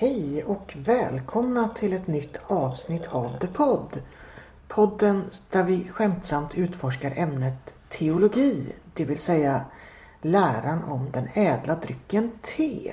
Hej 0.00 0.44
och 0.44 0.76
välkomna 0.76 1.68
till 1.68 1.92
ett 1.92 2.06
nytt 2.06 2.40
avsnitt 2.46 3.06
av 3.10 3.38
The 3.38 3.46
Pod. 3.46 4.02
Podden 4.68 5.24
där 5.50 5.62
vi 5.64 5.88
skämtsamt 5.88 6.54
utforskar 6.54 7.12
ämnet 7.16 7.74
teologi, 7.88 8.74
det 8.94 9.04
vill 9.04 9.18
säga 9.18 9.64
läran 10.20 10.84
om 10.84 11.10
den 11.12 11.28
ädla 11.34 11.74
drycken 11.74 12.30
te. 12.42 12.92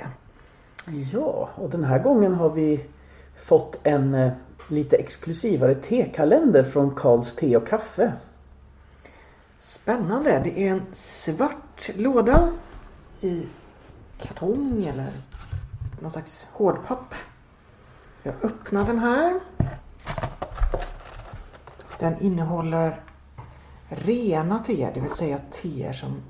Ja, 1.14 1.50
och 1.56 1.70
den 1.70 1.84
här 1.84 2.00
gången 2.00 2.34
har 2.34 2.50
vi 2.50 2.86
fått 3.36 3.80
en 3.84 4.14
eh, 4.14 4.32
lite 4.70 4.96
exklusivare 4.98 5.76
tekalender 5.76 6.64
från 6.64 6.96
Karls 6.96 7.36
Te 7.36 7.58
och 7.58 7.68
Kaffe. 7.68 8.14
Spännande! 9.60 10.42
Det 10.44 10.60
är 10.60 10.72
en 10.72 10.86
svart 10.94 11.90
låda 11.96 12.54
i 13.22 13.46
kartong 14.18 14.86
eller 14.86 15.12
någon 16.00 16.12
slags 16.12 16.48
hårdpapp. 16.52 17.14
Jag 18.24 18.34
öppnar 18.44 18.86
den 18.86 19.00
här. 19.00 19.40
Den 22.00 22.20
innehåller 22.20 23.02
rena 23.90 24.60
teer, 24.60 24.92
det 24.94 25.00
vill 25.00 25.12
säga 25.12 25.40
teer 25.52 25.94
som 25.94 26.22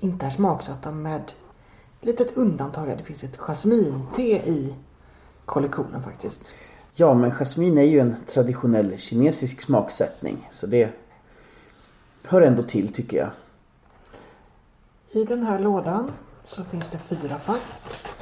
inte 0.00 0.26
är 0.26 0.30
smaksatta 0.30 0.90
med 0.90 1.32
litet 2.00 2.36
undantag. 2.36 2.98
Det 2.98 3.04
finns 3.04 3.24
ett 3.24 3.36
jasminte 3.36 4.22
i 4.22 4.74
kollektionen 5.44 6.02
faktiskt. 6.02 6.54
Ja, 6.94 7.14
men 7.14 7.30
jasmin 7.30 7.78
är 7.78 7.82
ju 7.82 8.00
en 8.00 8.16
traditionell 8.26 8.98
kinesisk 8.98 9.60
smaksättning 9.60 10.48
så 10.50 10.66
det 10.66 10.90
hör 12.24 12.42
ändå 12.42 12.62
till 12.62 12.92
tycker 12.92 13.16
jag. 13.16 13.30
I 15.10 15.24
den 15.24 15.42
här 15.42 15.58
lådan 15.58 16.12
så 16.44 16.64
finns 16.64 16.90
det 16.90 16.98
fyra 16.98 17.38
fack 17.38 17.62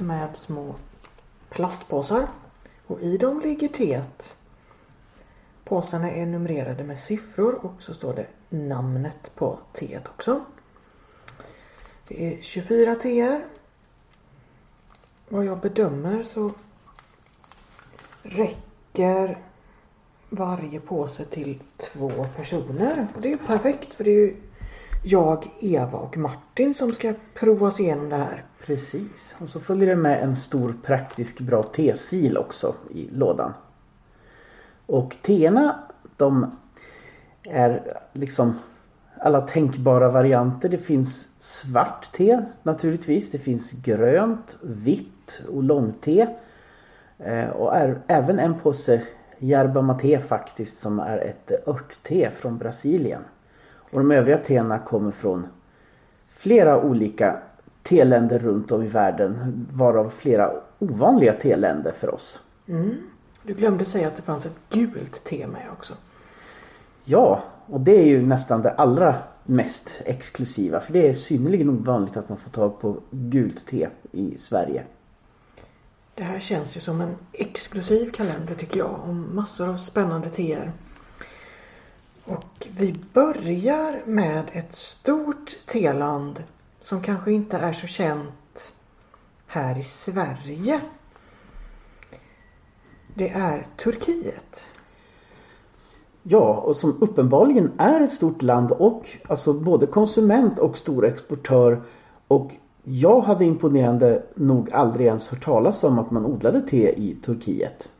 med 0.00 0.36
små 0.36 0.74
plastpåsar. 1.50 2.26
Och 2.86 3.00
i 3.00 3.16
dem 3.16 3.40
ligger 3.40 3.68
teet. 3.68 4.36
Påsarna 5.64 6.10
är 6.10 6.26
numrerade 6.26 6.84
med 6.84 6.98
siffror 6.98 7.64
och 7.64 7.82
så 7.82 7.94
står 7.94 8.14
det 8.14 8.26
namnet 8.48 9.30
på 9.34 9.58
teet 9.72 10.08
också. 10.08 10.44
Det 12.08 12.34
är 12.34 12.42
24 12.42 12.94
teer. 12.94 13.44
Vad 15.28 15.44
jag 15.44 15.60
bedömer 15.60 16.22
så 16.22 16.52
räcker 18.22 19.38
varje 20.30 20.80
påse 20.80 21.24
till 21.24 21.62
två 21.76 22.26
personer. 22.36 23.06
Och 23.14 23.20
det 23.20 23.32
är 23.32 23.36
perfekt 23.36 23.94
för 23.94 24.04
det 24.04 24.10
är 24.10 24.26
ju 24.26 24.36
jag, 25.04 25.48
Eva 25.60 25.98
och 25.98 26.16
Martin 26.16 26.74
som 26.74 26.92
ska 26.92 27.14
prova 27.34 27.66
oss 27.66 27.80
igenom 27.80 28.08
det 28.08 28.16
här. 28.16 28.44
Precis. 28.66 29.36
Och 29.38 29.48
så 29.48 29.60
följer 29.60 29.86
det 29.86 29.96
med 29.96 30.22
en 30.22 30.36
stor 30.36 30.74
praktisk 30.82 31.40
bra 31.40 31.62
tesil 31.62 32.36
också 32.36 32.74
i 32.94 33.08
lådan. 33.08 33.52
Och 34.86 35.16
teerna 35.22 35.78
de 36.16 36.56
är 37.42 37.98
liksom 38.12 38.58
alla 39.20 39.40
tänkbara 39.40 40.10
varianter. 40.10 40.68
Det 40.68 40.78
finns 40.78 41.28
svart 41.38 42.12
te 42.12 42.42
naturligtvis. 42.62 43.30
Det 43.30 43.38
finns 43.38 43.72
grönt, 43.72 44.56
vitt 44.62 45.42
och 45.52 45.62
långte. 45.62 46.36
Eh, 47.18 47.48
och 47.48 47.76
är 47.76 48.02
även 48.06 48.38
en 48.38 48.58
påse 48.58 49.02
yerba 49.38 49.82
mate 49.82 50.18
faktiskt 50.18 50.78
som 50.78 51.00
är 51.00 51.18
ett 51.18 51.68
örtte 51.68 52.30
från 52.30 52.58
Brasilien. 52.58 53.22
Och 53.90 53.98
de 53.98 54.10
övriga 54.10 54.38
teerna 54.38 54.78
kommer 54.78 55.10
från 55.10 55.46
flera 56.28 56.82
olika 56.82 57.36
teländer 57.82 58.38
runt 58.38 58.72
om 58.72 58.82
i 58.82 58.86
världen. 58.86 59.66
Varav 59.72 60.08
flera 60.08 60.52
ovanliga 60.78 61.32
teländer 61.32 61.92
för 61.92 62.14
oss. 62.14 62.40
Mm. 62.68 62.94
Du 63.42 63.54
glömde 63.54 63.84
säga 63.84 64.08
att 64.08 64.16
det 64.16 64.22
fanns 64.22 64.46
ett 64.46 64.60
gult 64.70 65.24
te 65.24 65.46
med 65.46 65.66
också. 65.72 65.94
Ja, 67.04 67.42
och 67.66 67.80
det 67.80 68.02
är 68.02 68.06
ju 68.06 68.26
nästan 68.26 68.62
det 68.62 68.70
allra 68.70 69.14
mest 69.44 70.02
exklusiva. 70.04 70.80
För 70.80 70.92
det 70.92 71.08
är 71.08 71.12
synnerligen 71.12 71.68
ovanligt 71.68 72.16
att 72.16 72.28
man 72.28 72.38
får 72.38 72.50
tag 72.50 72.80
på 72.80 72.96
gult 73.10 73.66
te 73.66 73.88
i 74.12 74.38
Sverige. 74.38 74.82
Det 76.14 76.22
här 76.22 76.40
känns 76.40 76.76
ju 76.76 76.80
som 76.80 77.00
en 77.00 77.16
exklusiv 77.32 78.10
kalender 78.10 78.54
tycker 78.54 78.78
jag. 78.78 79.00
Om 79.04 79.36
massor 79.36 79.68
av 79.68 79.76
spännande 79.76 80.28
teer. 80.28 80.72
Och 82.26 82.68
vi 82.76 82.94
börjar 83.12 84.02
med 84.06 84.50
ett 84.52 84.74
stort 84.74 85.56
teland 85.66 86.42
som 86.82 87.02
kanske 87.02 87.32
inte 87.32 87.56
är 87.56 87.72
så 87.72 87.86
känt 87.86 88.72
här 89.46 89.78
i 89.78 89.82
Sverige. 89.82 90.80
Det 93.14 93.28
är 93.28 93.66
Turkiet. 93.76 94.70
Ja, 96.22 96.54
och 96.54 96.76
som 96.76 97.02
uppenbarligen 97.02 97.72
är 97.78 98.00
ett 98.00 98.10
stort 98.12 98.42
land 98.42 98.72
och 98.72 99.08
alltså 99.28 99.52
både 99.52 99.86
konsument 99.86 100.58
och 100.58 100.78
stor 100.78 101.06
exportör. 101.06 101.82
Och 102.28 102.54
jag 102.82 103.20
hade 103.20 103.44
imponerande 103.44 104.22
nog 104.34 104.72
aldrig 104.72 105.06
ens 105.06 105.28
hört 105.28 105.44
talas 105.44 105.84
om 105.84 105.98
att 105.98 106.10
man 106.10 106.26
odlade 106.26 106.60
te 106.60 106.94
i 107.02 107.14
Turkiet. 107.14 107.90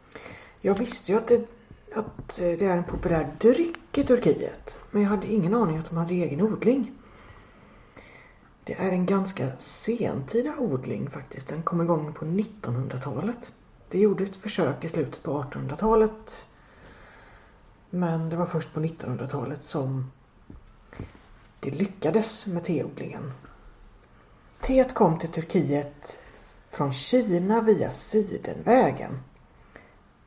Jag 0.60 0.78
visste 0.78 1.12
ju 1.12 1.19
att 1.19 1.28
det, 1.28 1.44
att 1.96 2.38
eh, 2.38 2.58
det 2.58 2.66
är 2.66 2.76
en 2.76 2.84
populär 2.84 3.36
dryck 3.40 3.98
i 3.98 4.04
Turkiet. 4.04 4.78
Men 4.90 5.02
jag 5.02 5.10
hade 5.10 5.32
ingen 5.32 5.54
aning 5.54 5.78
att 5.78 5.88
de 5.88 5.96
hade 5.96 6.14
egen 6.14 6.40
odling. 6.40 6.92
Det 8.64 8.74
är 8.74 8.92
en 8.92 9.06
ganska 9.06 9.56
sentida 9.58 10.54
odling 10.58 11.10
faktiskt. 11.10 11.48
Den 11.48 11.62
kom 11.62 11.80
igång 11.80 12.12
på 12.12 12.24
1900-talet. 12.24 13.52
Det 13.90 14.00
gjordes 14.00 14.30
ett 14.30 14.36
försök 14.36 14.84
i 14.84 14.88
slutet 14.88 15.22
på 15.22 15.42
1800-talet. 15.42 16.46
Men 17.90 18.28
det 18.28 18.36
var 18.36 18.46
först 18.46 18.74
på 18.74 18.80
1900-talet 18.80 19.62
som 19.62 20.10
det 21.60 21.70
lyckades 21.70 22.46
med 22.46 22.64
teodlingen. 22.64 23.32
Teet 24.60 24.94
kom 24.94 25.18
till 25.18 25.28
Turkiet 25.28 26.18
från 26.70 26.92
Kina 26.92 27.60
via 27.60 27.90
Sidenvägen. 27.90 29.18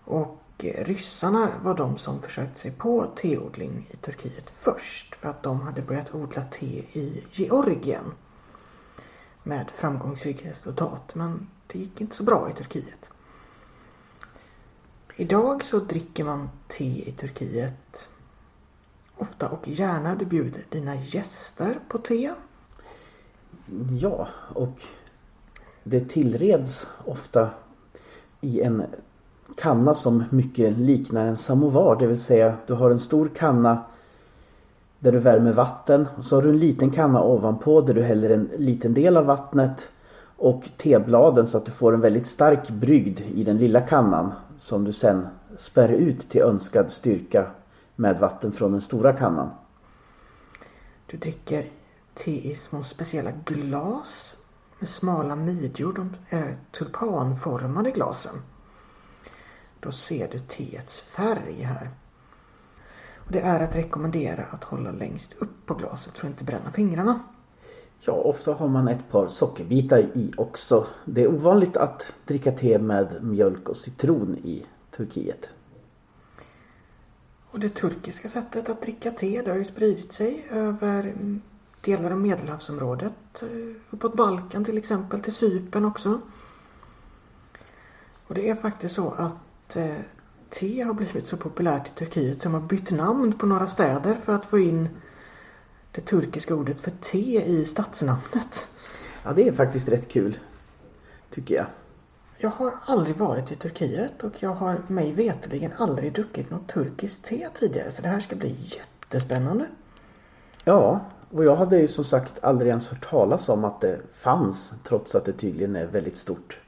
Och 0.06 0.39
Eh, 0.64 0.86
ryssarna 0.86 1.50
var 1.64 1.75
de 1.75 1.97
som 1.97 2.22
försökte 2.22 2.59
sig 2.59 2.72
på 2.72 3.06
teodling 3.06 3.88
i 3.92 3.96
Turkiet 3.96 4.50
först. 4.50 5.16
För 5.16 5.30
att 5.30 5.44
de 5.44 5.62
hade 5.62 5.81
börjat 5.81 6.16
odla 6.16 6.42
te 6.42 6.84
i 6.94 7.24
Georgien. 7.31 8.03
Med 9.44 9.69
framgångsrikt 9.69 10.46
resultat. 10.46 11.16
Men 11.16 11.48
det 11.68 11.80
gick 11.80 12.02
inte 12.02 12.16
så 12.16 12.24
bra 12.24 12.50
i 12.50 12.53
Turkiet. 12.53 13.09
Idag 15.16 15.64
så 15.64 15.80
dricker 15.80 16.24
man 16.24 16.50
te 16.68 17.09
i 17.09 17.12
Turkiet 17.12 18.09
ofta 19.18 19.50
och 19.50 19.68
gärna. 19.68 20.16
Du 20.16 20.25
bjuder 20.25 20.66
dina 20.69 20.96
gäster 20.96 21.80
på 21.88 21.98
te. 21.98 22.34
Ja, 24.00 24.28
och 24.56 24.81
det 25.84 26.09
tillreds 26.09 26.88
ofta 27.06 27.50
i 28.42 28.62
en 28.62 28.86
kanna 29.56 29.94
som 29.94 30.24
mycket 30.30 30.78
liknar 30.78 31.26
en 31.26 31.36
samovar. 31.36 31.96
Det 31.96 32.08
vill 32.08 32.20
säga 32.20 32.54
du 32.68 32.74
har 32.74 32.92
en 32.92 33.00
stor 33.00 33.32
kanna 33.36 33.84
där 35.00 35.12
du 35.12 35.20
värmer 35.20 35.54
vatten. 35.54 36.08
Och 36.18 36.26
så 36.26 36.36
har 36.36 36.44
du 36.44 36.50
en 36.50 36.60
liten 36.60 36.92
kanna 36.92 37.24
ovanpå 37.24 37.82
där 37.82 37.94
du 37.94 38.02
häller 38.02 38.30
en 38.30 38.50
liten 38.58 38.94
del 38.94 39.18
av 39.18 39.26
vattnet 39.26 39.92
och 40.38 40.70
tebladen 40.78 41.48
så 41.48 41.58
att 41.58 41.66
du 41.66 41.72
får 41.72 41.94
en 41.94 42.02
väldigt 42.02 42.28
stark 42.28 42.70
brygd 42.70 43.22
i 43.22 43.44
den 43.44 43.57
lilla 43.57 43.81
kannan 43.81 44.34
som 44.57 44.84
du 44.84 44.94
sen 44.94 45.28
spär 45.57 45.90
ut 45.90 46.30
till 46.30 46.42
önskad 46.42 46.92
styrka 46.92 47.46
med 47.96 48.19
vatten 48.19 48.51
från 48.51 48.72
den 48.72 48.81
stora 48.81 49.13
kannan. 49.13 49.50
Du 51.06 51.18
dricker 51.18 51.66
te 52.13 52.51
i 52.51 52.56
små 52.56 52.84
speciella 52.84 53.31
glas 53.46 54.36
med 54.80 54.90
smala 54.90 55.36
midjor. 55.36 55.94
De 55.94 56.16
är 56.30 56.57
tulpanformade 56.72 57.92
glasen. 57.92 58.36
Då 59.80 59.92
ser 59.92 60.28
du 60.28 60.40
teets 60.40 61.00
färg 61.00 61.62
här. 61.62 61.90
Och 63.26 63.31
det 63.31 63.40
är 63.40 63.60
att 63.64 63.76
rekommendera 63.76 64.44
att 64.44 64.64
hålla 64.64 64.92
längst 64.92 65.34
upp 65.34 65.66
på 65.66 65.74
glaset 65.74 66.18
för 66.18 66.28
att 66.28 66.31
inte 66.31 66.44
bränna 66.44 66.72
fingrarna. 66.72 67.20
Ja, 68.00 68.14
ofta 68.14 68.54
har 68.54 68.68
man 68.68 68.88
ett 68.88 69.10
par 69.12 69.28
sockerbitar 69.28 70.00
i 70.00 70.31
också. 70.38 70.88
Det 71.06 71.24
är 71.24 71.28
ovanligt 71.28 71.78
att 71.78 72.14
dricka 72.26 72.52
te 72.52 72.80
med 72.80 73.24
mjölk 73.24 73.70
och 73.70 73.78
citron 73.78 74.38
i 74.44 74.66
Turkiet. 74.92 75.50
Och 77.52 77.60
det 77.60 77.70
turkiska 77.70 78.30
sättet 78.30 78.70
att 78.70 78.82
dricka 78.82 79.12
te 79.12 79.42
det 79.42 79.52
har 79.52 79.58
ju 79.58 79.66
spridit 79.66 80.14
sig 80.14 80.46
över 80.50 81.16
delar 81.82 82.12
av 82.12 82.20
medelhavsområdet. 82.20 83.42
eh, 83.42 83.48
Uppåt 83.90 84.16
Balkan 84.16 84.66
till 84.66 84.78
exempel, 84.78 85.22
till 85.22 85.34
Cypern 85.36 85.86
också. 85.86 86.22
Och 88.28 88.36
det 88.36 88.50
är 88.50 88.56
faktiskt 88.56 88.96
så 88.96 89.12
att 89.12 89.34
eh, 89.75 89.95
te 90.50 90.81
har 90.81 90.94
blivit 90.94 91.27
så 91.27 91.38
populärt 91.38 91.88
i 91.88 91.92
Turkiet 92.00 92.42
som 92.42 92.54
har 92.54 92.62
bytt 92.62 92.92
namn 92.92 93.33
på 93.33 93.45
några 93.45 93.68
städer 93.68 94.13
för 94.13 94.33
att 94.33 94.45
få 94.45 94.60
in 94.60 94.89
det 95.92 96.01
turkiska 96.01 96.56
ordet 96.56 96.81
för 96.81 96.92
te 96.92 97.44
i 97.45 97.66
stadsnamnet. 97.66 98.68
Ja, 99.24 99.33
det 99.33 99.48
är 99.48 99.51
faktiskt 99.51 99.89
rätt 99.89 100.10
kul. 100.10 100.39
Tycker 101.30 101.56
jag. 101.56 101.66
Jag 102.38 102.50
har 102.50 102.74
aldrig 102.86 103.18
varit 103.18 103.51
i 103.51 103.56
Turkiet 103.56 104.24
och 104.24 104.33
jag 104.39 104.54
har 104.54 104.81
mig 104.88 105.13
veterligen 105.13 105.72
aldrig 105.77 106.13
druckit 106.13 106.50
något 106.50 106.68
turkiskt 106.68 107.25
te 107.25 107.50
tidigare 107.54 107.92
så 107.92 108.01
det 108.01 108.07
här 108.07 108.19
ska 108.19 108.36
bli 108.36 108.56
jättespännande. 108.60 109.65
Ja, 110.63 111.00
och 111.31 111.45
jag 111.45 111.56
hade 111.56 111.77
ju 111.77 111.88
som 111.88 112.04
sagt 112.04 112.44
aldrig 112.44 112.69
ens 112.69 112.89
hört 112.89 113.10
talas 113.10 113.50
om 113.50 113.65
att 113.65 113.81
det 113.81 114.00
fanns 114.13 114.74
trots 114.83 115.15
att 115.15 115.25
det 115.25 115.33
tydligen 115.33 115.75
är 115.75 115.86
väldigt 115.86 116.18
stort. 116.18 116.60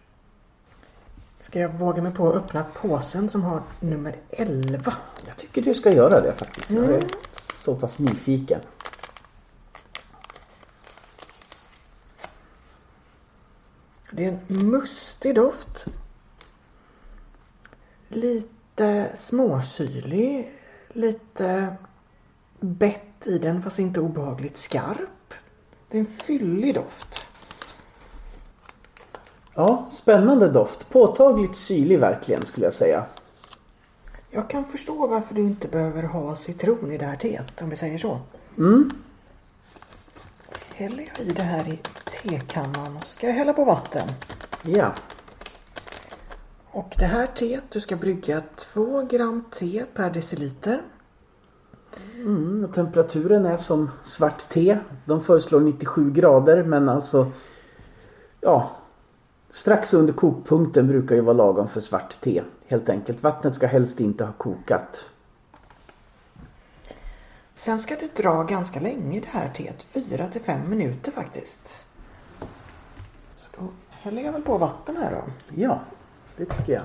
Ska 1.42 1.60
jag 1.60 1.70
våga 1.70 2.02
mig 2.02 2.14
på 2.14 2.30
att 2.30 2.36
öppna 2.36 2.64
påsen 2.64 3.30
som 3.30 3.44
har 3.44 3.64
nummer 3.80 4.16
11? 4.30 4.94
Jag 5.28 5.38
tycker 5.38 5.62
du 5.62 5.74
ska 5.74 5.92
göra 5.94 6.22
det 6.22 6.34
faktiskt. 6.34 6.72
Jag 6.72 6.84
är 6.84 6.90
Mm. 6.98 7.10
så 7.58 7.76
pass 7.76 8.00
nyfiken. 8.00 8.60
Det 14.12 14.26
är 14.26 14.30
en 14.48 14.70
mustig 14.70 15.36
doft. 15.36 15.86
Lite 18.08 19.12
småsyrlig. 19.16 20.52
Lite 20.90 21.76
bett 22.60 23.28
i 23.28 23.38
den 23.38 23.62
fast 23.62 23.80
inte 23.80 24.00
obehagligt 24.00 24.58
skarp. 24.58 25.34
Det 25.90 25.98
är 25.98 26.00
en 26.00 26.08
fyllig 26.08 26.76
doft. 26.76 27.31
Ja, 29.54 29.88
spännande 29.92 30.50
doft. 30.50 30.90
Påtagligt 30.90 31.56
syrlig 31.56 32.00
verkligen 32.00 32.46
skulle 32.46 32.66
jag 32.66 32.74
säga. 32.74 33.06
Jag 34.30 34.50
kan 34.50 34.66
förstå 34.66 35.08
varför 35.08 35.36
du 35.36 35.42
inte 35.42 35.68
behöver 35.68 36.04
ha 36.04 36.36
citron 36.36 36.92
i 36.92 36.98
det 36.98 37.06
här 37.06 37.16
teet 37.16 37.62
om 37.62 37.70
vi 37.70 37.76
säger 37.76 37.98
så. 37.98 38.20
Mm. 38.58 38.90
Häller 40.76 41.10
jag 41.16 41.28
i 41.28 41.32
det 41.32 41.44
här 41.44 41.70
i 41.70 41.80
tekannan 42.22 42.98
och 42.98 43.04
ska 43.04 43.28
jag 43.28 43.34
hälla 43.34 43.54
på 43.54 43.66
vatten. 43.66 44.08
Ja. 44.64 44.92
Och 46.72 46.96
det 46.98 47.06
här 47.06 47.28
teet, 47.28 47.64
du 47.70 47.82
ska 47.82 47.96
brygga 47.96 48.42
2 48.56 49.02
gram 49.02 49.44
te 49.52 49.86
per 49.94 50.10
deciliter. 50.10 50.82
Mm, 52.16 52.72
temperaturen 52.74 53.46
är 53.46 53.58
som 53.58 53.90
svart 54.04 54.50
te. 54.50 54.78
De 55.06 55.22
föreslår 55.24 55.60
97 55.60 56.12
grader 56.12 56.64
men 56.64 56.90
alltså 56.90 57.32
ja 58.42 58.72
strax 59.52 59.94
under 59.94 60.14
kokpunkten 60.14 60.88
brukar 60.88 61.16
ju 61.16 61.22
vara 61.22 61.34
lagom 61.34 61.68
för 61.68 61.82
svart 61.82 62.22
te. 62.22 62.44
Helt 62.68 62.90
enkelt. 62.90 63.24
Vattnet 63.24 63.56
ska 63.56 63.68
helst 63.68 64.00
inte 64.00 64.26
ha 64.26 64.34
kokat. 64.34 65.10
Sen 67.56 67.80
ska 67.80 67.96
du 67.96 68.10
dra 68.16 68.44
ganska 68.44 68.80
länge 68.80 69.20
det 69.20 69.28
här 69.28 69.50
teet, 69.50 69.84
4 69.84 70.28
till 70.28 70.42
5 70.42 70.70
minuter 70.70 71.12
faktiskt. 71.12 71.86
Så 73.36 73.48
då 73.60 73.68
häller 73.90 74.22
jag 74.22 74.32
väl 74.32 74.42
på 74.42 74.58
vatten 74.58 74.98
här 74.98 75.12
då. 75.12 75.24
Ja, 75.56 75.82
det 76.38 76.46
tycker 76.46 76.74
jag. 76.74 76.84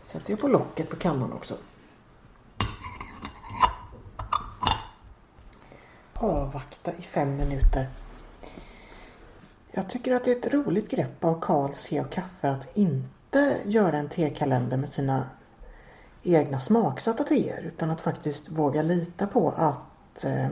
Sätter 0.00 0.30
jag 0.30 0.40
på 0.40 0.48
locket 0.48 0.90
på 0.90 0.96
kannan 0.96 1.32
också. 1.32 1.54
Avvakta 6.22 6.92
i 6.98 7.02
fem 7.02 7.36
minuter. 7.36 7.88
Jag 9.72 9.88
tycker 9.88 10.14
att 10.14 10.24
det 10.24 10.32
är 10.32 10.36
ett 10.36 10.54
roligt 10.54 10.90
grepp 10.90 11.24
av 11.24 11.40
Karls 11.40 11.82
te 11.82 12.00
och 12.00 12.10
kaffe 12.10 12.48
att 12.48 12.76
inte 12.76 13.56
göra 13.64 13.96
en 13.96 14.08
tekalender 14.08 14.76
med 14.76 14.92
sina 14.92 15.24
egna 16.22 16.60
smaksatta 16.60 17.24
teer 17.24 17.62
utan 17.62 17.90
att 17.90 18.00
faktiskt 18.00 18.48
våga 18.48 18.82
lita 18.82 19.26
på 19.26 19.54
att 19.56 20.24
eh, 20.24 20.46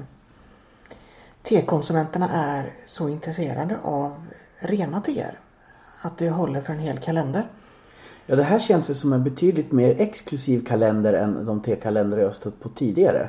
tekonsumenterna 1.43 2.29
är 2.32 2.73
så 2.87 3.09
intresserade 3.09 3.79
av 3.82 4.26
rena 4.59 5.00
teer. 5.00 5.38
Att 6.00 6.19
det 6.19 6.31
håller 6.31 6.61
för 6.61 6.73
en 6.73 6.79
hel 6.79 6.99
kalender. 6.99 7.49
Ja, 8.26 8.37
det 8.37 8.44
här 8.44 8.59
känns 8.59 8.91
ju 8.91 8.94
som 8.94 9.12
en 9.12 9.25
betydligt 9.25 9.73
mer 9.73 10.00
exklusiv 10.00 10.65
kalender 10.65 11.15
än 11.15 11.47
de 11.47 11.62
tekalendrar 11.62 12.20
jag 12.20 12.35
stött 12.35 12.61
på 12.61 12.69
tidigare. 12.69 13.29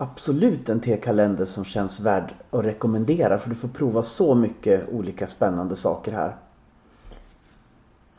Absolut 0.00 0.68
en 0.68 0.80
tekalender 0.80 1.44
som 1.44 1.64
känns 1.64 2.00
värd 2.00 2.34
att 2.50 2.64
rekommendera 2.64 3.38
för 3.38 3.48
du 3.48 3.54
får 3.54 3.68
prova 3.68 4.02
så 4.02 4.34
mycket 4.34 4.88
olika 4.88 5.26
spännande 5.26 5.76
saker 5.76 6.12
här. 6.12 6.36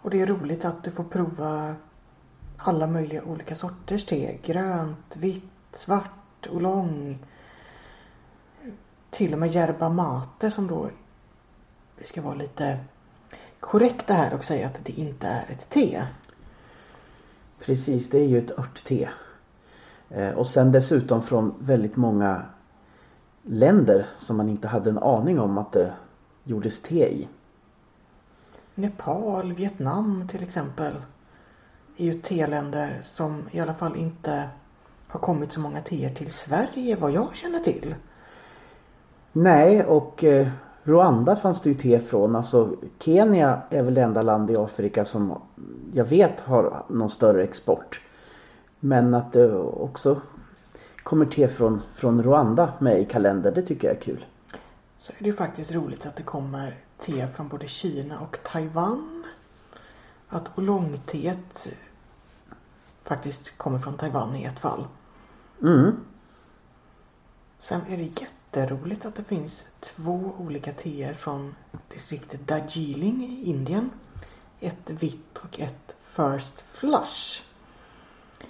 Och 0.01 0.09
det 0.09 0.21
är 0.21 0.27
roligt 0.27 0.65
att 0.65 0.83
du 0.83 0.91
får 0.91 1.03
prova 1.03 1.75
alla 2.57 2.87
möjliga 2.87 3.23
olika 3.23 3.55
sorters 3.55 4.05
te. 4.05 4.37
Grönt, 4.43 5.17
vitt, 5.17 5.43
svart, 5.71 6.47
oolong. 6.51 7.19
Till 9.09 9.33
och 9.33 9.39
med 9.39 9.55
yerba 9.55 9.89
mate 9.89 10.51
som 10.51 10.67
då 10.67 10.89
vi 11.97 12.05
ska 12.05 12.21
vara 12.21 12.35
lite 12.35 12.79
korrekta 13.59 14.13
här 14.13 14.33
och 14.33 14.43
säga 14.43 14.67
att 14.67 14.85
det 14.85 14.99
inte 14.99 15.27
är 15.27 15.51
ett 15.51 15.69
te. 15.69 16.03
Precis, 17.59 18.09
det 18.09 18.19
är 18.19 18.27
ju 18.27 18.37
ett 18.37 18.59
örtte. 18.59 19.09
Eh, 20.09 20.29
Och 20.29 20.47
sen 20.47 20.71
dessutom 20.71 21.21
från 21.21 21.53
väldigt 21.59 21.95
många 21.95 22.41
länder 23.43 24.05
som 24.17 24.37
man 24.37 24.49
inte 24.49 24.67
hade 24.67 24.89
en 24.89 24.97
aning 24.97 25.39
om 25.39 25.57
att 25.57 25.71
det 25.71 25.93
gjordes 26.43 26.81
te 26.81 27.07
i. 27.13 27.27
Nepal, 28.75 29.53
Vietnam 29.53 30.27
till 30.27 30.43
exempel 30.43 30.93
är 31.97 32.05
ju 32.05 32.21
teländer 32.21 32.99
som 33.01 33.43
i 33.51 33.59
alla 33.59 33.73
fall 33.73 33.95
inte 33.95 34.49
har 35.07 35.19
kommit 35.19 35.51
så 35.51 35.59
många 35.59 35.81
teer 35.81 36.09
till 36.09 36.31
Sverige 36.33 36.95
vad 36.95 37.11
jag 37.11 37.35
känner 37.35 37.59
till. 37.59 37.95
Nej, 39.31 39.83
och 39.83 40.23
eh, 40.23 40.47
Rwanda 40.83 41.35
fanns 41.35 41.61
det 41.61 41.69
ju 41.69 41.75
te 41.75 41.99
från. 41.99 42.35
Alltså 42.35 42.75
Kenya 42.99 43.61
är 43.69 43.83
väl 43.83 43.93
det 43.93 44.01
enda 44.01 44.21
land 44.21 44.51
i 44.51 44.57
Afrika 44.57 45.05
som 45.05 45.41
jag 45.93 46.05
vet 46.05 46.41
har 46.41 46.83
någon 46.89 47.09
större 47.09 47.43
export. 47.43 48.01
Men 48.79 49.13
att 49.13 49.33
det 49.33 49.55
också 49.55 50.21
kommer 51.03 51.25
te 51.25 51.47
från, 51.47 51.81
från 51.95 52.23
Rwanda 52.23 52.73
med 52.79 52.99
i 52.99 53.05
kalendern, 53.05 53.53
det 53.53 53.61
tycker 53.61 53.87
jag 53.87 53.97
är 53.97 54.01
kul. 54.01 54.25
Så 54.99 55.13
är 55.17 55.17
det 55.19 55.25
ju 55.25 55.35
faktiskt 55.35 55.71
roligt 55.71 56.05
att 56.05 56.15
det 56.15 56.23
kommer 56.23 56.77
te 56.97 57.27
från 57.27 57.47
både 57.47 57.67
Kina 57.67 58.19
och 58.19 58.39
Taiwan. 58.43 59.23
Att 60.27 60.57
oolongteet 60.57 61.67
faktiskt 63.03 63.57
kommer 63.57 63.79
från 63.79 63.97
Taiwan 63.97 64.35
i 64.35 64.43
ett 64.43 64.59
fall. 64.59 64.87
Mm. 65.61 65.95
Sen 67.59 67.81
är 67.89 67.97
det 67.97 68.21
jätteroligt 68.21 69.05
att 69.05 69.15
det 69.15 69.23
finns 69.23 69.65
två 69.79 70.33
olika 70.37 70.73
teer 70.73 71.13
från 71.13 71.55
distriktet 71.93 72.47
Darjeeling 72.47 73.23
i 73.23 73.49
Indien. 73.49 73.89
Ett 74.59 74.89
vitt 74.89 75.37
och 75.37 75.59
ett 75.59 75.95
First 76.01 76.61
Flush. 76.61 77.48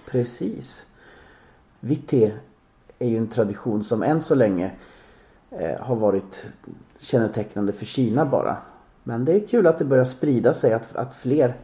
Precis. 0.06 0.86
Vitt 1.80 2.08
te 2.08 2.32
är 3.00 3.08
ju 3.08 3.18
en 3.18 3.28
tradition 3.28 3.84
som 3.84 4.04
än 4.04 4.22
så 4.22 4.36
länge 4.36 4.72
eh, 5.52 5.80
har 5.80 5.96
varit 5.96 6.48
kännetecknande 6.98 7.74
för 7.74 7.86
Kina 7.86 8.26
bara. 8.26 8.58
Men 9.04 9.26
det 9.26 9.34
är 9.34 9.48
kul 9.48 9.68
att 9.68 9.80
det 9.80 9.86
börjar 9.86 10.06
sprida 10.06 10.54
sig, 10.54 10.74
att, 10.74 10.96
att 10.96 11.16
fler 11.16 11.58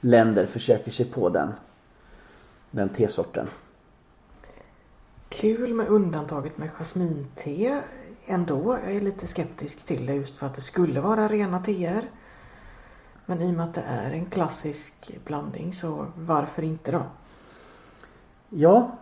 länder 0.00 0.46
försöker 0.46 0.90
sig 0.90 1.06
på 1.06 1.28
den, 1.28 1.52
den 2.70 2.88
tesorten. 2.88 3.48
Kul 5.28 5.74
med 5.74 5.88
undantaget 5.88 6.58
med 6.58 6.70
jasminte 6.78 7.82
ändå. 8.26 8.78
Jag 8.84 8.96
är 8.96 9.00
lite 9.00 9.26
skeptisk 9.26 9.84
till 9.84 10.06
det 10.06 10.14
just 10.14 10.38
för 10.38 10.46
att 10.46 10.54
det 10.54 10.60
skulle 10.60 11.00
vara 11.00 11.28
rena 11.28 11.58
teer. 11.58 12.10
Men 13.26 13.42
i 13.42 13.50
och 13.50 13.54
med 13.54 13.64
att 13.64 13.74
det 13.74 13.84
är 13.86 14.10
en 14.10 14.26
klassisk 14.26 15.18
blandning 15.24 15.72
så 15.72 16.06
varför 16.16 16.62
inte 16.62 16.92
då? 16.92 17.02
Ja, 18.50 18.98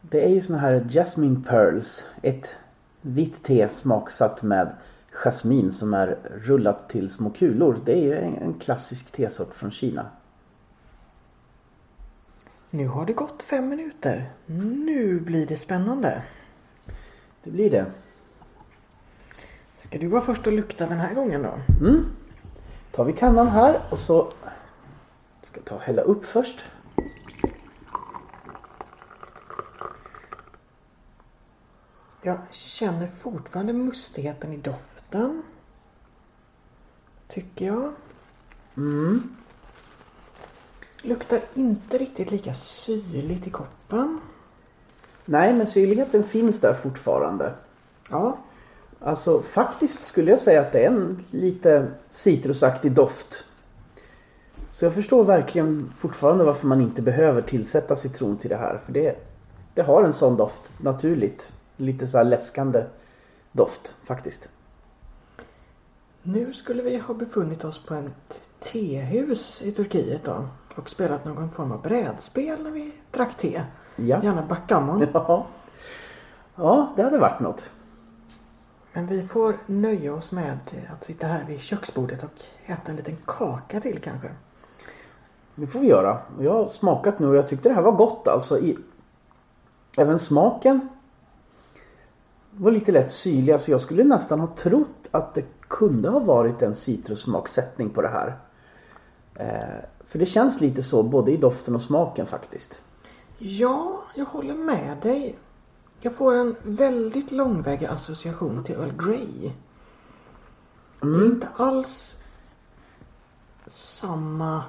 det 0.00 0.24
är 0.24 0.28
ju 0.28 0.40
såna 0.40 0.58
här 0.58 0.86
Jasmine 0.90 1.42
Pearls. 1.48 2.06
Ett 2.22 2.56
vitt 3.00 3.42
te 3.42 3.68
smaksatt 3.68 4.42
med 4.42 4.76
jasmin 5.10 5.72
som 5.72 5.94
är 5.94 6.18
rullat 6.44 6.88
till 6.88 7.10
små 7.10 7.30
kulor. 7.30 7.80
Det 7.84 7.92
är 7.92 8.02
ju 8.02 8.14
en, 8.14 8.54
klassisk 8.54 9.10
tesort 9.10 9.54
från 9.54 9.70
Kina. 9.70 10.06
Nu 12.70 12.88
har 12.88 13.06
det 13.06 13.12
gått 13.12 13.42
fem 13.42 13.68
minuter. 13.68 14.32
Nu 14.46 15.20
blir 15.20 15.46
det 15.46 15.56
spännande. 15.56 16.22
Det 17.42 17.50
blir 17.50 17.70
det. 17.70 17.86
Ska 19.76 19.98
du 19.98 20.06
vara 20.06 20.22
först 20.22 20.46
och 20.46 20.52
lukta 20.52 20.86
den 20.86 20.98
här 20.98 21.14
gången 21.14 21.42
då? 21.42 21.84
Mm. 21.86 22.04
Tar 22.92 23.04
vi 23.04 23.12
kannan 23.12 23.48
här 23.48 23.80
och 23.90 23.98
så 23.98 24.32
ska 25.42 25.60
jag 25.60 25.64
ta 25.64 25.74
och 25.74 25.80
hälla 25.80 26.02
upp 26.02 26.26
först. 26.26 26.64
Jag 32.26 32.38
känner 32.50 33.10
fortfarande 33.20 33.72
mustigheten 33.72 34.52
i 34.52 34.56
doften. 34.56 35.42
Tycker 37.28 37.66
jag. 37.66 37.92
Mm. 38.76 39.36
Luktar 41.02 41.40
inte 41.54 41.98
riktigt 41.98 42.30
lika 42.30 42.54
syrligt 42.54 43.46
i 43.46 43.50
koppen. 43.50 44.20
Nej, 45.24 45.54
men 45.54 45.66
syrligheten 45.66 46.24
finns 46.24 46.60
där 46.60 46.74
fortfarande. 46.74 47.52
Ja, 48.10 48.38
Alltså 49.04 49.42
faktiskt 49.42 50.06
skulle 50.06 50.30
jag 50.30 50.40
säga 50.40 50.60
att 50.60 50.72
det 50.72 50.84
är 50.84 50.86
en 50.86 51.24
lite 51.30 51.86
citrusaktig 52.08 52.92
doft. 52.92 53.44
Så 54.70 54.84
jag 54.84 54.94
förstår 54.94 55.24
verkligen 55.24 55.92
fortfarande 55.98 56.44
varför 56.44 56.66
man 56.66 56.80
inte 56.80 57.02
behöver 57.02 57.42
tillsätta 57.42 57.96
citron 57.96 58.36
till 58.36 58.50
det 58.50 58.56
här. 58.56 58.80
För 58.84 58.92
det, 58.92 59.16
det 59.74 59.82
har 59.82 60.02
en 60.02 60.12
sån 60.12 60.36
doft 60.36 60.72
naturligt. 60.82 61.52
Lite 61.76 62.06
så 62.06 62.18
här 62.18 62.24
läskande 62.24 62.84
doft 63.52 63.96
faktiskt. 64.04 64.48
nu 66.22 66.52
skulle 66.52 66.82
vi 66.82 66.98
ha 66.98 67.14
befunnit 67.14 67.64
oss 67.64 67.86
på 67.86 67.94
ett 67.94 68.50
tehus 68.60 69.62
i 69.62 69.72
Turkiet 69.72 70.24
då. 70.24 70.48
Och 70.74 70.90
spelat 70.90 71.24
någon 71.24 71.50
form 71.50 71.72
av 71.72 71.82
brädspel 71.82 72.62
när 72.62 72.70
vi 72.70 72.92
drack 73.10 73.36
te. 73.36 73.62
Ja. 73.96 74.22
Gärna 74.22 74.46
backgammon. 74.46 75.06
Ja. 75.14 75.46
ja, 76.56 76.92
det 76.96 77.02
hade 77.02 77.18
varit 77.18 77.40
något. 77.40 77.62
Men 78.92 79.06
vi 79.06 79.26
får 79.26 79.56
nöja 79.66 80.14
oss 80.14 80.32
med 80.32 80.58
att 80.92 81.04
sitta 81.04 81.26
här 81.26 81.44
vid 81.44 81.60
köksbordet 81.60 82.24
och 82.24 82.30
äta 82.66 82.90
en 82.90 82.96
liten 82.96 83.16
kaka 83.26 83.80
till 83.80 83.98
kanske. 83.98 84.30
Det 85.54 85.66
får 85.66 85.80
vi 85.80 85.86
göra. 85.86 86.18
Jag 86.40 86.52
har 86.52 86.66
smakat 86.66 87.18
nu 87.18 87.26
och 87.26 87.36
jag 87.36 87.48
tyckte 87.48 87.68
det 87.68 87.74
här 87.74 87.82
var 87.82 87.92
gott 87.92 88.28
alltså. 88.28 88.58
I... 88.58 88.78
Även 89.96 90.18
smaken 90.18 90.88
var 92.56 92.70
lite 92.70 92.92
lätt 92.92 93.10
syrlig. 93.10 93.52
Alltså 93.52 93.70
jag 93.70 93.80
skulle 93.80 94.04
nästan 94.04 94.40
ha 94.40 94.54
trott 94.56 95.08
att 95.10 95.34
det 95.34 95.44
kunde 95.68 96.08
ha 96.08 96.18
varit 96.18 96.62
en 96.62 96.74
citrussmaksättning 96.74 97.90
på 97.90 98.02
det 98.02 98.08
här. 98.08 98.38
Eh, 99.34 99.84
för 100.04 100.18
det 100.18 100.26
känns 100.26 100.60
lite 100.60 100.82
så 100.82 101.02
både 101.02 101.32
i 101.32 101.36
doften 101.36 101.74
och 101.74 101.82
smaken 101.82 102.26
faktiskt. 102.26 102.80
Ja, 103.38 104.02
jag 104.14 104.24
håller 104.24 104.54
med 104.54 104.96
dig. 105.02 105.38
Jag 106.00 106.14
får 106.14 106.34
en 106.34 106.56
väldigt 106.62 107.32
långväga 107.32 107.90
association 107.90 108.64
till 108.64 108.74
Earl 108.74 108.92
Grey. 108.96 109.52
Det 111.00 111.06
är 111.06 111.26
inte 111.26 111.48
alls 111.56 112.16
samma 113.66 114.62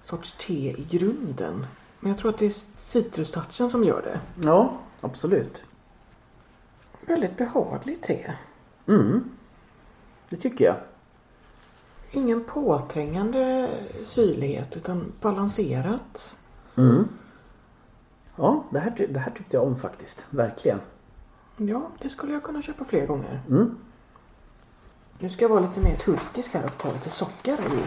sorts 0.00 0.34
te 0.38 0.70
i 0.70 0.86
grunden. 0.90 1.66
Men 2.00 2.12
jag 2.12 2.18
tror 2.18 2.30
att 2.30 2.38
det 2.38 2.46
är 2.46 2.54
citrustouchen 2.76 3.70
som 3.70 3.84
gör 3.84 4.02
det. 4.02 4.20
Ja, 4.46 4.78
absolut. 5.00 5.62
Väldigt 7.10 7.36
behagligt 7.36 8.02
te. 8.02 8.34
Mm. 8.86 9.24
Det 10.28 10.36
tycker 10.36 10.64
jag. 10.64 10.76
Ingen 12.10 12.44
påträngande 12.44 13.70
syrlighet 14.02 14.76
utan 14.76 15.12
balanserat. 15.20 16.38
Mm. 16.76 17.08
Ja, 18.36 18.64
det 18.70 18.78
här, 18.78 19.06
det 19.10 19.18
här 19.18 19.30
tyckte 19.30 19.56
jag 19.56 19.66
om 19.66 19.76
faktiskt. 19.76 20.26
Verkligen. 20.30 20.80
Ja, 21.56 21.90
det 22.02 22.08
skulle 22.08 22.32
jag 22.32 22.42
kunna 22.42 22.62
köpa 22.62 22.84
fler 22.84 23.06
gånger. 23.06 23.42
Mm. 23.48 23.76
Nu 25.18 25.28
ska 25.28 25.44
jag 25.44 25.50
vara 25.50 25.60
lite 25.60 25.80
mer 25.80 25.96
turkisk 25.96 26.54
här 26.54 26.64
och 26.64 26.78
ta 26.78 26.92
lite 26.92 27.10
socker 27.10 27.52
i. 27.52 27.82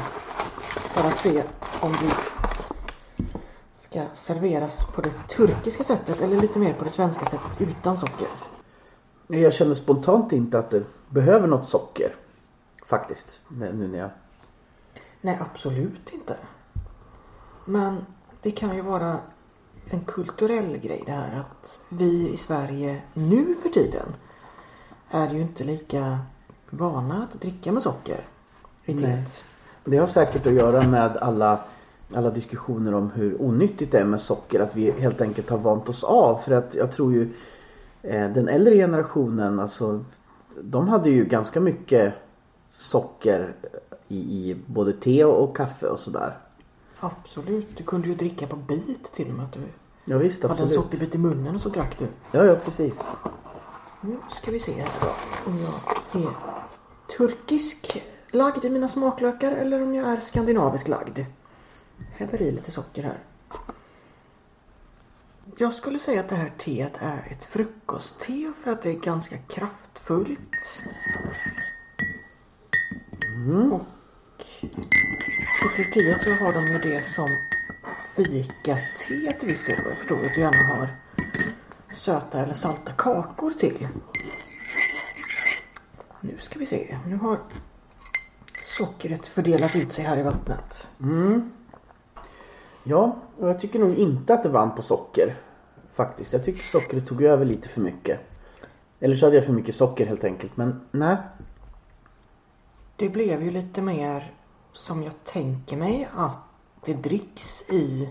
För 0.67 1.07
att 1.07 1.19
se 1.19 1.43
om 1.81 1.91
det 1.91 2.15
ska 3.79 4.05
serveras 4.13 4.85
på 4.95 5.01
det 5.01 5.11
turkiska 5.11 5.83
sättet 5.83 6.21
eller 6.21 6.41
lite 6.41 6.59
mer 6.59 6.73
på 6.73 6.83
det 6.83 6.89
svenska 6.89 7.25
sättet 7.25 7.61
utan 7.61 7.97
socker. 7.97 8.27
Jag 9.27 9.53
känner 9.53 9.73
spontant 9.73 10.33
inte 10.33 10.59
att 10.59 10.69
det 10.69 10.83
behöver 11.09 11.47
något 11.47 11.69
socker. 11.69 12.15
Faktiskt. 12.85 13.41
Nu 13.49 13.87
när 13.87 13.99
jag... 13.99 14.09
Nej, 15.21 15.39
absolut 15.41 16.13
inte. 16.13 16.37
Men 17.65 18.05
det 18.41 18.51
kan 18.51 18.75
ju 18.75 18.81
vara 18.81 19.17
en 19.89 20.01
kulturell 20.05 20.77
grej 20.77 21.03
det 21.05 21.11
här 21.11 21.39
att 21.39 21.81
vi 21.89 22.33
i 22.33 22.37
Sverige 22.37 23.01
nu 23.13 23.55
för 23.61 23.69
tiden 23.69 24.15
är 25.09 25.29
ju 25.29 25.41
inte 25.41 25.63
lika 25.63 26.19
vana 26.69 27.23
att 27.23 27.41
dricka 27.41 27.71
med 27.71 27.81
socker 27.81 28.25
Nej. 28.85 29.25
Det 29.85 29.97
har 29.97 30.07
säkert 30.07 30.47
att 30.47 30.53
göra 30.53 30.87
med 30.87 31.17
alla, 31.17 31.59
alla 32.13 32.29
diskussioner 32.29 32.93
om 32.93 33.11
hur 33.11 33.41
onyttigt 33.41 33.91
det 33.91 33.99
är 33.99 34.05
med 34.05 34.21
socker. 34.21 34.59
Att 34.59 34.75
vi 34.75 34.91
helt 34.91 35.21
enkelt 35.21 35.49
har 35.49 35.57
vant 35.57 35.89
oss 35.89 36.03
av. 36.03 36.35
För 36.35 36.51
att 36.51 36.75
jag 36.75 36.91
tror 36.91 37.13
ju 37.13 37.33
den 38.11 38.49
äldre 38.49 38.75
generationen, 38.75 39.59
alltså 39.59 40.05
de 40.61 40.87
hade 40.87 41.09
ju 41.09 41.25
ganska 41.25 41.61
mycket 41.61 42.13
socker 42.69 43.55
i, 44.07 44.17
i 44.17 44.55
både 44.65 44.93
te 44.93 45.25
och, 45.25 45.57
kaffe 45.57 45.87
och 45.87 45.99
sådär. 45.99 46.37
Absolut. 46.99 47.77
Du 47.77 47.83
kunde 47.83 48.07
ju 48.07 48.15
dricka 48.15 48.47
på 48.47 48.55
bit 48.55 49.13
till 49.13 49.29
och 49.29 49.33
med. 49.33 49.45
Att 49.45 49.53
du 49.53 49.59
Ja 50.05 50.17
visst, 50.17 50.43
hade 50.43 50.61
en 50.61 50.69
sockerbit 50.69 51.15
i 51.15 51.17
munnen 51.17 51.55
och 51.55 51.61
så 51.61 51.69
drack 51.69 51.99
du. 51.99 52.07
Ja, 52.31 52.45
ja 52.45 52.55
precis. 52.55 53.01
Nu 54.01 54.17
ska 54.31 54.51
vi 54.51 54.59
se 54.59 54.85
om 55.45 55.57
jag 55.57 56.23
är 56.23 56.29
turkisk 57.17 58.03
lagd 58.31 58.65
i 58.65 58.69
mina 58.69 58.87
smaklökar 58.87 59.51
eller 59.51 59.83
om 59.83 59.95
jag 59.95 60.07
är 60.07 60.19
skandinavisk 60.19 60.87
lagd. 60.87 61.19
Häller 62.11 62.41
i 62.41 62.51
lite 62.51 62.71
socker 62.71 63.03
här. 63.03 63.19
Jag 65.57 65.73
skulle 65.73 65.99
säga 65.99 66.19
att 66.19 66.29
det 66.29 66.35
här 66.35 66.51
teet 66.57 67.01
är 67.01 67.31
ett 67.31 67.45
frukostte 67.45 68.53
för 68.63 68.71
att 68.71 68.81
det 68.81 68.89
är 68.89 68.99
ganska 68.99 69.37
kraftfullt. 69.37 70.81
Och 75.63 75.79
i 75.79 75.83
Turkiet 75.83 76.23
så 76.23 76.45
har 76.45 76.53
de 76.53 76.73
ju 76.73 76.79
det 76.91 77.01
som 77.01 77.29
fika-te 78.15 79.33
till 79.39 79.47
viss 79.47 79.65
del. 79.65 79.77
vad 79.83 79.91
Jag 79.91 79.97
förstår 79.97 80.15
att 80.15 80.33
du 80.35 80.41
gärna 80.41 80.75
har 80.75 80.89
söta 81.95 82.43
eller 82.43 82.53
salta 82.53 82.91
kakor 82.91 83.51
till. 83.51 83.87
Nu 86.21 86.37
ska 86.39 86.59
vi 86.59 86.65
se. 86.65 86.97
Nu 87.07 87.15
har 87.15 87.39
sockret 88.77 89.27
fördelat 89.27 89.75
ut 89.75 89.93
sig 89.93 90.05
här 90.05 90.17
i 90.17 90.23
vattnet. 90.23 90.89
Ja, 92.83 93.15
och 93.39 93.49
jag 93.49 93.59
tycker 93.59 93.79
nog 93.79 93.95
inte 93.95 94.33
att 94.33 94.43
det 94.43 94.49
vann 94.49 94.75
på 94.75 94.81
socker. 94.81 95.37
Faktiskt. 95.93 96.33
Jag 96.33 96.45
tycker 96.45 96.63
sockret 96.63 97.07
tog 97.07 97.23
över 97.23 97.45
lite 97.45 97.69
för 97.69 97.81
mycket. 97.81 98.19
Eller 98.99 99.15
så 99.15 99.25
hade 99.25 99.35
jag 99.35 99.45
för 99.45 99.53
mycket 99.53 99.75
socker 99.75 100.05
helt 100.05 100.23
enkelt. 100.23 100.57
Men 100.57 100.81
nej. 100.91 101.17
Det 102.95 103.09
blev 103.09 103.43
ju 103.43 103.51
lite 103.51 103.81
mer 103.81 104.33
som 104.73 105.03
jag 105.03 105.23
tänker 105.23 105.77
mig 105.77 106.09
att 106.15 106.37
det 106.85 106.93
dricks 106.93 107.61
i 107.61 108.09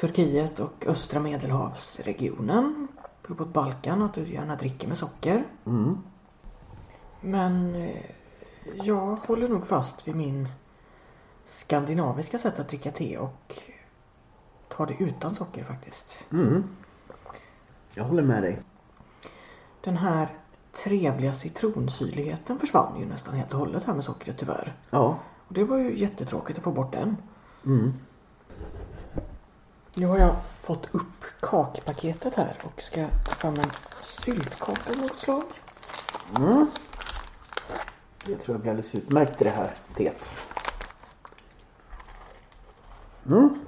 Turkiet 0.00 0.60
och 0.60 0.86
östra 0.86 1.20
medelhavsregionen. 1.20 2.88
Uppåt 3.28 3.52
Balkan 3.52 4.02
att 4.02 4.14
du 4.14 4.32
gärna 4.32 4.56
dricker 4.56 4.88
med 4.88 4.98
socker. 4.98 5.44
Mm. 5.66 5.98
Men 7.20 7.74
eh, 7.74 8.04
jag 8.74 9.16
håller 9.16 9.48
nog 9.48 9.66
fast 9.66 10.08
vid 10.08 10.16
min 10.16 10.48
skandinaviska 11.46 12.38
sätt 12.38 12.60
att 12.60 12.68
dricka 12.68 12.90
te 12.90 13.18
och 13.18 13.60
tar 14.68 14.86
det 14.86 15.04
utan 15.04 15.34
socker 15.34 15.64
faktiskt. 15.64 16.26
Mm. 16.32 16.64
Jag 17.94 18.04
håller 18.04 18.22
med 18.22 18.42
dig. 18.42 18.58
Den 19.80 19.96
här 19.96 20.28
trevliga 20.72 21.34
citronsyrligheten 21.34 22.58
försvann 22.58 23.00
ju 23.00 23.06
nästan 23.06 23.34
helt 23.34 23.52
och 23.52 23.58
hållet 23.58 23.84
här 23.84 23.94
med 23.94 24.04
sockret 24.04 24.38
tyvärr. 24.38 24.76
Ja. 24.90 25.18
Och 25.48 25.54
det 25.54 25.64
var 25.64 25.78
ju 25.78 25.98
jättetråkigt 25.98 26.58
att 26.58 26.64
få 26.64 26.72
bort 26.72 26.92
den. 26.92 27.16
Mm. 27.66 27.94
Nu 29.94 30.06
har 30.06 30.18
jag 30.18 30.36
fått 30.60 30.94
upp 30.94 31.24
kakpaketet 31.40 32.34
här 32.34 32.58
och 32.62 32.82
ska 32.82 33.08
ta 33.08 33.30
fram 33.30 33.54
en 33.54 33.70
syltkaka 34.24 34.90
av 34.90 34.96
något 34.96 35.20
slag. 35.20 35.42
Mm. 36.36 36.66
Det 38.24 38.36
tror 38.36 38.54
jag 38.54 38.60
blir 38.60 38.70
alldeles 38.70 38.94
utmärkt 38.94 39.40
i 39.40 39.44
det 39.44 39.50
här 39.50 39.70
teet. 39.96 40.30
Mm. 43.28 43.58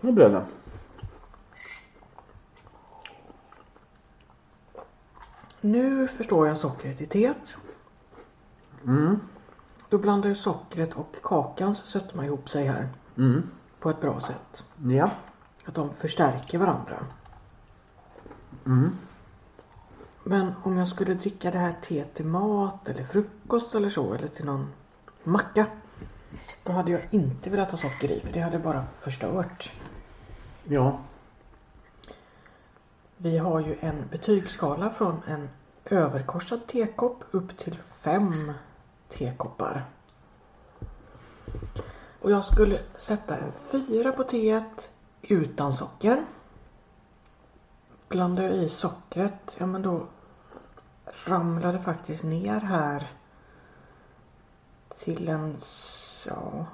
Nu 0.00 0.12
blev 0.12 0.32
det. 0.32 0.46
Nu 5.60 6.08
förstår 6.08 6.48
jag 6.48 6.56
sockret 6.56 7.00
i 7.00 7.06
teet. 7.06 7.56
Mm. 8.84 9.20
Då 9.88 9.98
blandar 9.98 10.28
ju 10.28 10.34
sockret 10.34 10.94
och 10.94 11.16
kakans 11.22 11.86
sötma 11.86 12.24
ihop 12.24 12.50
sig 12.50 12.66
här. 12.66 12.88
Mm. 13.16 13.42
På 13.80 13.90
ett 13.90 14.00
bra 14.00 14.20
sätt. 14.20 14.64
Ja. 14.76 15.10
Att 15.64 15.74
de 15.74 15.94
förstärker 15.94 16.58
varandra. 16.58 16.96
Mm. 18.66 18.90
Men 20.24 20.52
om 20.62 20.76
jag 20.76 20.88
skulle 20.88 21.14
dricka 21.14 21.50
det 21.50 21.58
här 21.58 21.74
teet 21.82 22.14
till 22.14 22.26
mat 22.26 22.88
eller 22.88 23.04
frukost 23.04 23.74
eller 23.74 23.90
så 23.90 24.14
eller 24.14 24.28
till 24.28 24.44
någon 24.44 24.72
macka. 25.24 25.66
Då 26.64 26.72
hade 26.72 26.92
jag 26.92 27.00
inte 27.10 27.50
velat 27.50 27.70
ha 27.70 27.78
socker 27.78 28.10
i 28.10 28.20
för 28.20 28.32
det 28.32 28.40
hade 28.40 28.58
bara 28.58 28.86
förstört. 29.00 29.72
Ja. 30.64 31.00
Vi 33.16 33.38
har 33.38 33.60
ju 33.60 33.76
en 33.80 34.08
betygsskala 34.10 34.90
från 34.90 35.22
en 35.26 35.48
överkorsad 35.84 36.66
tekopp 36.66 37.24
upp 37.30 37.56
till 37.56 37.78
fem 38.00 38.52
tekoppar. 39.08 39.84
Och 42.20 42.30
jag 42.30 42.44
skulle 42.44 42.78
sätta 42.96 43.36
en 43.36 43.52
fyra 43.52 44.12
på 44.12 44.24
teet, 44.24 44.90
utan 45.22 45.72
socker. 45.72 46.24
Blandar 48.08 48.42
jag 48.42 48.56
i 48.56 48.68
sockret, 48.68 49.56
ja 49.58 49.66
men 49.66 49.82
då 49.82 50.06
ramlar 51.24 51.72
det 51.72 51.80
faktiskt 51.80 52.24
ner 52.24 52.60
här 52.60 53.10
till 54.98 55.28
en, 55.28 55.56
ja, 56.26 56.66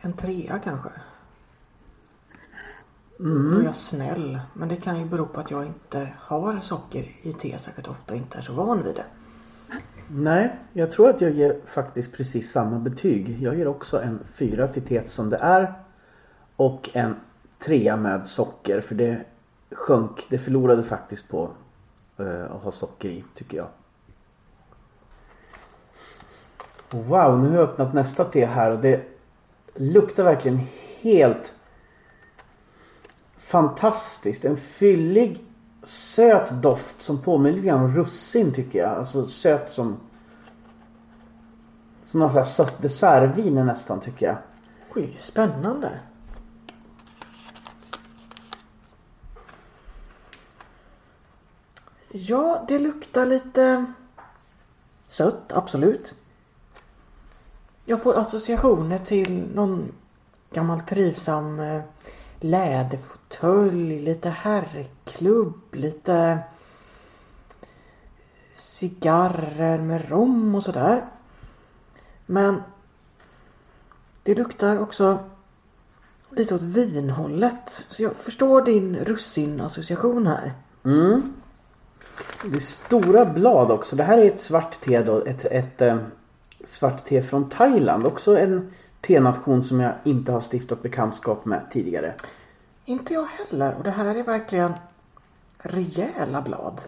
en 0.00 0.12
trea 0.12 0.58
kanske. 0.58 0.90
Mm. 3.20 3.54
Då 3.54 3.60
är 3.60 3.64
jag 3.64 3.76
snäll. 3.76 4.40
Men 4.54 4.68
det 4.68 4.76
kan 4.76 4.98
ju 4.98 5.04
bero 5.04 5.26
på 5.26 5.40
att 5.40 5.50
jag 5.50 5.66
inte 5.66 6.12
har 6.20 6.60
socker 6.60 7.16
i 7.22 7.32
te 7.32 7.58
särskilt 7.58 7.88
ofta 7.88 8.14
och 8.14 8.18
inte 8.18 8.38
är 8.38 8.42
så 8.42 8.52
van 8.52 8.82
vid 8.82 8.94
det. 8.94 9.04
Nej, 10.08 10.58
jag 10.72 10.90
tror 10.90 11.08
att 11.08 11.20
jag 11.20 11.30
ger 11.30 11.60
faktiskt 11.66 12.12
precis 12.12 12.52
samma 12.52 12.78
betyg. 12.78 13.42
Jag 13.42 13.58
ger 13.58 13.68
också 13.68 14.02
en 14.02 14.20
fyra 14.24 14.68
till 14.68 14.82
teet 14.82 15.08
som 15.08 15.30
det 15.30 15.36
är. 15.36 15.72
Och 16.56 16.90
en 16.92 17.16
trea 17.58 17.96
med 17.96 18.26
socker 18.26 18.80
för 18.80 18.94
det 18.94 19.24
sjönk, 19.70 20.26
det 20.30 20.38
förlorade 20.38 20.82
faktiskt 20.82 21.28
på 21.28 21.50
eh, 22.16 22.44
att 22.44 22.62
ha 22.62 22.72
socker 22.72 23.08
i 23.08 23.24
tycker 23.34 23.56
jag. 23.56 23.68
Wow, 26.90 27.38
nu 27.38 27.48
har 27.48 27.56
jag 27.56 27.68
öppnat 27.68 27.94
nästa 27.94 28.24
te 28.24 28.46
här 28.46 28.70
och 28.70 28.78
det 28.78 29.02
luktar 29.74 30.24
verkligen 30.24 30.60
helt 31.00 31.54
fantastiskt. 33.38 34.44
En 34.44 34.56
fyllig 34.56 35.44
söt 35.82 36.50
doft 36.50 37.00
som 37.00 37.22
påminner 37.22 37.56
lite 37.56 37.66
grann 37.66 37.84
om 37.84 37.96
russin 37.96 38.52
tycker 38.52 38.78
jag. 38.78 38.90
Alltså 38.90 39.26
söt 39.26 39.70
som 39.70 39.96
som 42.08 42.20
någon 42.20 42.30
sån 42.30 42.38
här 42.38 42.44
sött 42.44 42.82
dessertvin 42.82 43.54
nästan 43.54 44.00
tycker 44.00 44.26
jag. 44.26 44.36
Oj, 44.94 45.16
spännande. 45.20 46.00
Ja, 52.10 52.64
det 52.68 52.78
luktar 52.78 53.26
lite 53.26 53.84
sött, 55.08 55.52
absolut. 55.52 56.14
Jag 57.90 58.02
får 58.02 58.14
associationer 58.14 58.98
till 58.98 59.48
någon 59.54 59.92
gammal 60.52 60.80
trivsam 60.80 61.60
eh, 61.60 61.80
läderfåtölj, 62.40 64.00
lite 64.00 64.28
herrklubb, 64.28 65.74
lite 65.74 66.38
cigarrer 68.54 69.78
med 69.78 70.10
rom 70.10 70.54
och 70.54 70.62
sådär. 70.62 71.04
Men 72.26 72.62
det 74.22 74.34
luktar 74.34 74.80
också 74.80 75.18
lite 76.30 76.54
åt 76.54 76.62
vinhållet. 76.62 77.86
Så 77.90 78.02
jag 78.02 78.16
förstår 78.16 78.62
din 78.62 78.96
russinassociation 78.96 80.26
här. 80.26 80.52
Mm. 80.84 81.34
Det 82.42 82.56
är 82.56 82.60
stora 82.60 83.24
blad 83.24 83.70
också. 83.70 83.96
Det 83.96 84.04
här 84.04 84.18
är 84.18 84.26
ett 84.26 84.40
svart 84.40 84.80
te 84.80 85.02
då. 85.02 85.24
Ett, 85.24 85.44
ett 85.44 85.82
ett 85.82 86.17
svart 86.68 87.04
te 87.04 87.22
från 87.22 87.48
Thailand. 87.48 88.06
Också 88.06 88.38
en 88.38 88.72
tenation 89.00 89.62
som 89.62 89.80
jag 89.80 89.92
inte 90.04 90.32
har 90.32 90.40
stiftat 90.52 90.82
bekantskap 90.82 91.44
med 91.44 91.70
tidigare. 91.70 92.14
Inte 92.84 93.14
jag 93.14 93.26
heller. 93.26 93.74
Och 93.74 93.84
det 93.84 93.90
här 93.90 94.14
är 94.14 94.22
verkligen 94.22 94.72
rejäla 95.58 96.42
blad. 96.42 96.80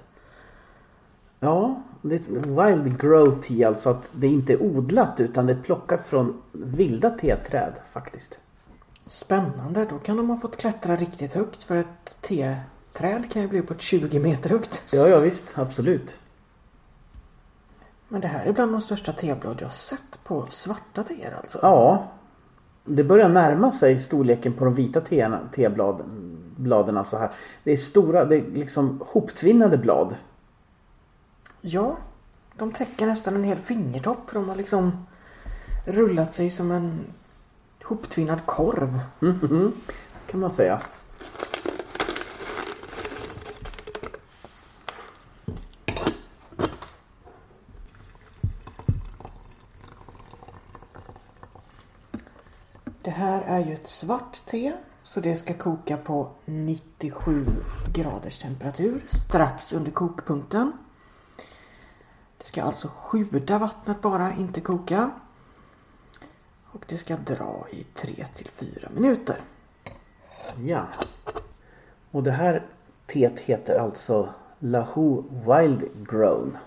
Ja, 1.40 1.82
det 2.02 2.14
är 2.14 2.20
ett 2.20 2.28
wild 2.28 3.00
grow 3.00 3.40
tea 3.42 3.68
alltså 3.68 3.90
att 3.90 4.10
det 4.12 4.26
inte 4.26 4.52
är 4.52 4.62
odlat 4.62 5.20
utan 5.20 5.46
det 5.46 5.52
är 5.52 5.62
plockat 5.62 6.02
från 6.02 6.42
vilda 6.52 7.10
teträd 7.10 7.72
faktiskt. 7.92 8.40
Spännande. 9.06 9.86
Då 9.90 9.98
kan 9.98 10.16
de 10.16 10.28
ha 10.30 10.36
fått 10.36 10.56
klättra 10.56 10.96
riktigt 10.96 11.32
högt 11.32 11.62
för 11.62 11.76
ett 11.76 12.16
teträd 12.20 13.30
kan 13.32 13.42
ju 13.42 13.48
bli 13.48 13.60
uppåt 13.60 13.80
20 13.80 14.18
meter 14.18 14.50
högt. 14.50 14.82
Ja, 14.90 15.08
ja 15.08 15.18
visst, 15.18 15.58
absolut. 15.58 16.18
Men 18.12 18.20
det 18.20 18.28
här 18.28 18.46
är 18.46 18.52
bland 18.52 18.72
de 18.72 18.80
största 18.80 19.12
teblad 19.12 19.58
jag 19.62 19.72
sett 19.72 20.24
på 20.24 20.46
svarta 20.50 21.02
teer 21.02 21.34
alltså. 21.42 21.58
Ja. 21.62 22.08
Det 22.84 23.04
börjar 23.04 23.28
närma 23.28 23.72
sig 23.72 24.00
storleken 24.00 24.52
på 24.52 24.64
de 24.64 24.74
vita 24.74 25.00
teerna- 25.00 25.48
tebladen 25.52 27.04
så 27.04 27.18
här. 27.18 27.30
Det 27.64 27.72
är 27.72 27.76
stora, 27.76 28.24
det 28.24 28.36
är 28.36 28.42
liksom 28.50 29.02
hoptvinnade 29.06 29.78
blad. 29.78 30.16
Ja, 31.60 31.96
de 32.56 32.72
täcker 32.72 33.06
nästan 33.06 33.34
en 33.34 33.44
hel 33.44 33.58
fingertopp. 33.58 34.30
För 34.30 34.34
de 34.34 34.48
har 34.48 34.56
liksom 34.56 35.06
rullat 35.86 36.34
sig 36.34 36.50
som 36.50 36.70
en 36.70 37.04
hoptvinnad 37.84 38.46
korv. 38.46 39.00
Mhm, 39.20 39.72
kan 40.26 40.40
man 40.40 40.50
säga. 40.50 40.82
Det 53.02 53.10
här 53.10 53.42
är 53.60 53.66
ju 53.66 53.74
ett 53.74 53.86
svart 53.86 54.46
te. 54.46 54.72
Så 55.02 55.20
det 55.20 55.36
ska 55.36 55.54
koka 55.54 55.96
på 55.96 56.30
97 56.44 57.46
graders 57.92 58.38
temperatur. 58.38 59.04
Strax 59.08 59.72
under 59.72 59.90
kokpunkten. 59.90 60.72
Det 62.38 62.44
ska 62.44 62.62
alltså 62.62 62.88
sjuda 62.88 63.58
vattnet 63.58 64.00
bara, 64.00 64.32
inte 64.32 64.60
koka. 64.60 65.10
Och 66.64 66.84
det 66.88 66.96
ska 66.96 67.16
dra 67.16 67.66
i 67.72 67.82
3 67.94 68.24
till 68.34 68.50
4 68.54 68.88
minuter. 68.94 69.40
Ja. 70.64 70.86
Och 72.10 72.22
det 72.22 72.30
här 72.30 72.66
teet 73.06 73.40
heter 73.40 73.78
alltså 73.78 74.28
Lahu 74.58 75.22
Wild 75.30 76.08
Grown. 76.10 76.58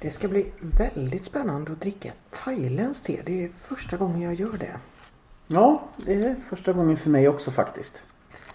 Det 0.00 0.10
ska 0.10 0.28
bli 0.28 0.52
väldigt 0.60 1.24
spännande 1.24 1.72
att 1.72 1.80
dricka 1.80 2.12
thailändskt 2.30 3.06
te. 3.06 3.22
Det 3.26 3.44
är 3.44 3.48
första 3.48 3.96
gången 3.96 4.20
jag 4.20 4.34
gör 4.34 4.58
det. 4.58 4.80
Ja, 5.54 5.82
det 5.96 6.14
är 6.14 6.34
första 6.34 6.72
gången 6.72 6.96
för 6.96 7.10
mig 7.10 7.28
också 7.28 7.50
faktiskt. 7.50 8.06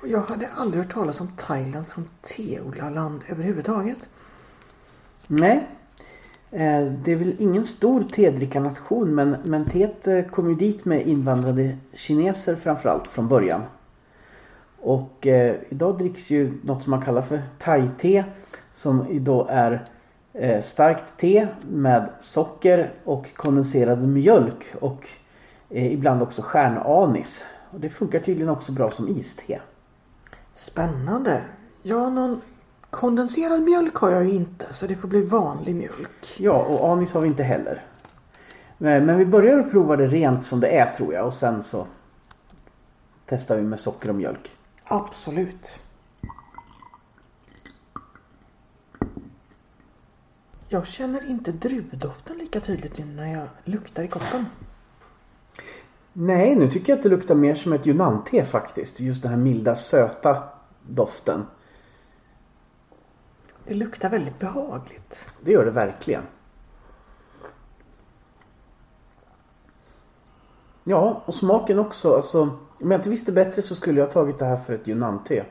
Jag 0.03 0.21
hade 0.21 0.49
aldrig 0.55 0.83
hört 0.83 0.93
talas 0.93 1.21
om 1.21 1.31
Thailand 1.37 1.87
som 1.87 2.09
teodlarland 2.21 3.21
överhuvudtaget. 3.27 4.09
Nej. 5.27 5.67
Eh, 6.51 6.85
Det 6.85 7.11
är 7.11 7.15
väl 7.15 7.35
ingen 7.39 7.63
stor 7.63 8.03
tedrickarnation 8.03 9.15
men, 9.15 9.37
men 9.43 9.69
teet 9.69 10.07
eh, 10.07 10.21
kom 10.21 10.49
ju 10.49 10.55
dit 10.55 10.85
med 10.85 11.07
invandrade 11.07 11.77
kineser 11.93 12.55
framförallt 12.55 13.07
från 13.07 13.27
början. 13.27 13.61
Och 14.81 15.27
eh, 15.27 15.55
idag 15.69 15.97
dricks 15.97 16.29
ju 16.29 16.53
något 16.63 16.83
som 16.83 16.91
man 16.91 17.01
kallar 17.01 17.21
för 17.21 17.41
thai-te 17.59 18.23
som 18.71 19.05
då 19.23 19.47
är 19.49 19.85
eh, 20.33 20.61
starkt 20.61 21.17
te 21.17 21.47
med 21.69 22.09
socker 22.19 22.93
och 23.03 23.35
kondenserad 23.35 24.07
mjölk 24.07 24.65
och 24.79 25.07
ibland 25.69 26.21
också 26.21 26.41
stjärnanis. 26.41 27.43
Och 27.71 27.79
det 27.79 27.89
funkar 27.89 28.19
tydligen 28.19 28.49
också 28.49 28.71
bra 28.71 28.91
som 28.91 29.07
iste. 29.07 29.61
Spännande. 30.53 31.43
Ja, 31.83 32.09
någon 32.09 32.41
kondenserad 32.89 33.61
mjölk 33.61 33.95
har 33.95 34.11
jag 34.11 34.25
ju 34.25 34.31
inte. 34.31 34.73
Så 34.73 34.87
det 34.87 34.95
får 34.95 35.07
bli 35.07 35.21
vanlig 35.21 35.75
mjölk. 35.75 36.35
Ja, 36.37 36.53
och 36.53 36.89
anis 36.91 37.13
har 37.13 37.21
vi 37.21 37.27
inte 37.27 37.43
heller. 37.43 37.83
Men 38.77 39.05
men 39.05 39.17
vi 39.17 39.25
börjar 39.25 39.59
att 39.59 39.71
prova 39.71 39.95
det 39.95 40.07
rent 40.07 40.45
som 40.45 40.59
det 40.59 40.67
är 40.67 40.93
tror 40.93 41.13
jag 41.13 41.25
och 41.25 41.33
sen 41.33 41.63
så 41.63 41.87
testar 43.25 43.57
vi 43.57 43.63
med 43.63 43.79
socker 43.79 44.09
och 44.09 44.15
mjölk. 44.15 44.55
Absolut. 44.83 45.79
Jag 50.69 50.87
känner 50.87 51.29
inte 51.29 51.51
druvdoften 51.51 52.37
lika 52.37 52.59
tydligt 52.59 52.97
nu 52.97 53.05
när 53.05 53.33
jag 53.33 53.47
luktar 53.63 54.03
i 54.03 54.07
koppen. 54.07 54.45
Nej, 56.19 56.55
nu 56.55 56.71
tycker 56.71 56.91
jag 56.93 56.97
att 56.97 57.03
det 57.03 57.09
luktar 57.09 57.35
mer 57.35 57.55
som 57.55 57.73
ett 57.73 57.87
Yunnan-te 57.87 58.45
faktiskt. 58.45 58.99
Just 58.99 59.21
den 59.21 59.31
här 59.31 59.37
milda 59.37 59.75
söta 59.75 60.43
doften. 60.87 61.45
Det 63.65 63.73
luktar 63.73 64.09
väldigt 64.09 64.39
behagligt. 64.39 65.25
Det 65.41 65.51
gör 65.51 65.65
det 65.65 65.71
verkligen. 65.71 66.23
Ja, 70.83 71.23
och 71.25 71.35
smaken 71.35 71.79
också. 71.79 72.15
Alltså, 72.15 72.41
om 72.81 72.91
jag 72.91 72.99
inte 72.99 73.09
visste 73.09 73.31
bättre 73.31 73.61
så 73.61 73.75
skulle 73.75 73.99
jag 73.99 74.11
tagit 74.11 74.39
det 74.39 74.45
här 74.45 74.57
för 74.57 74.73
ett 74.73 74.87
Yunnan-te. 74.87 75.43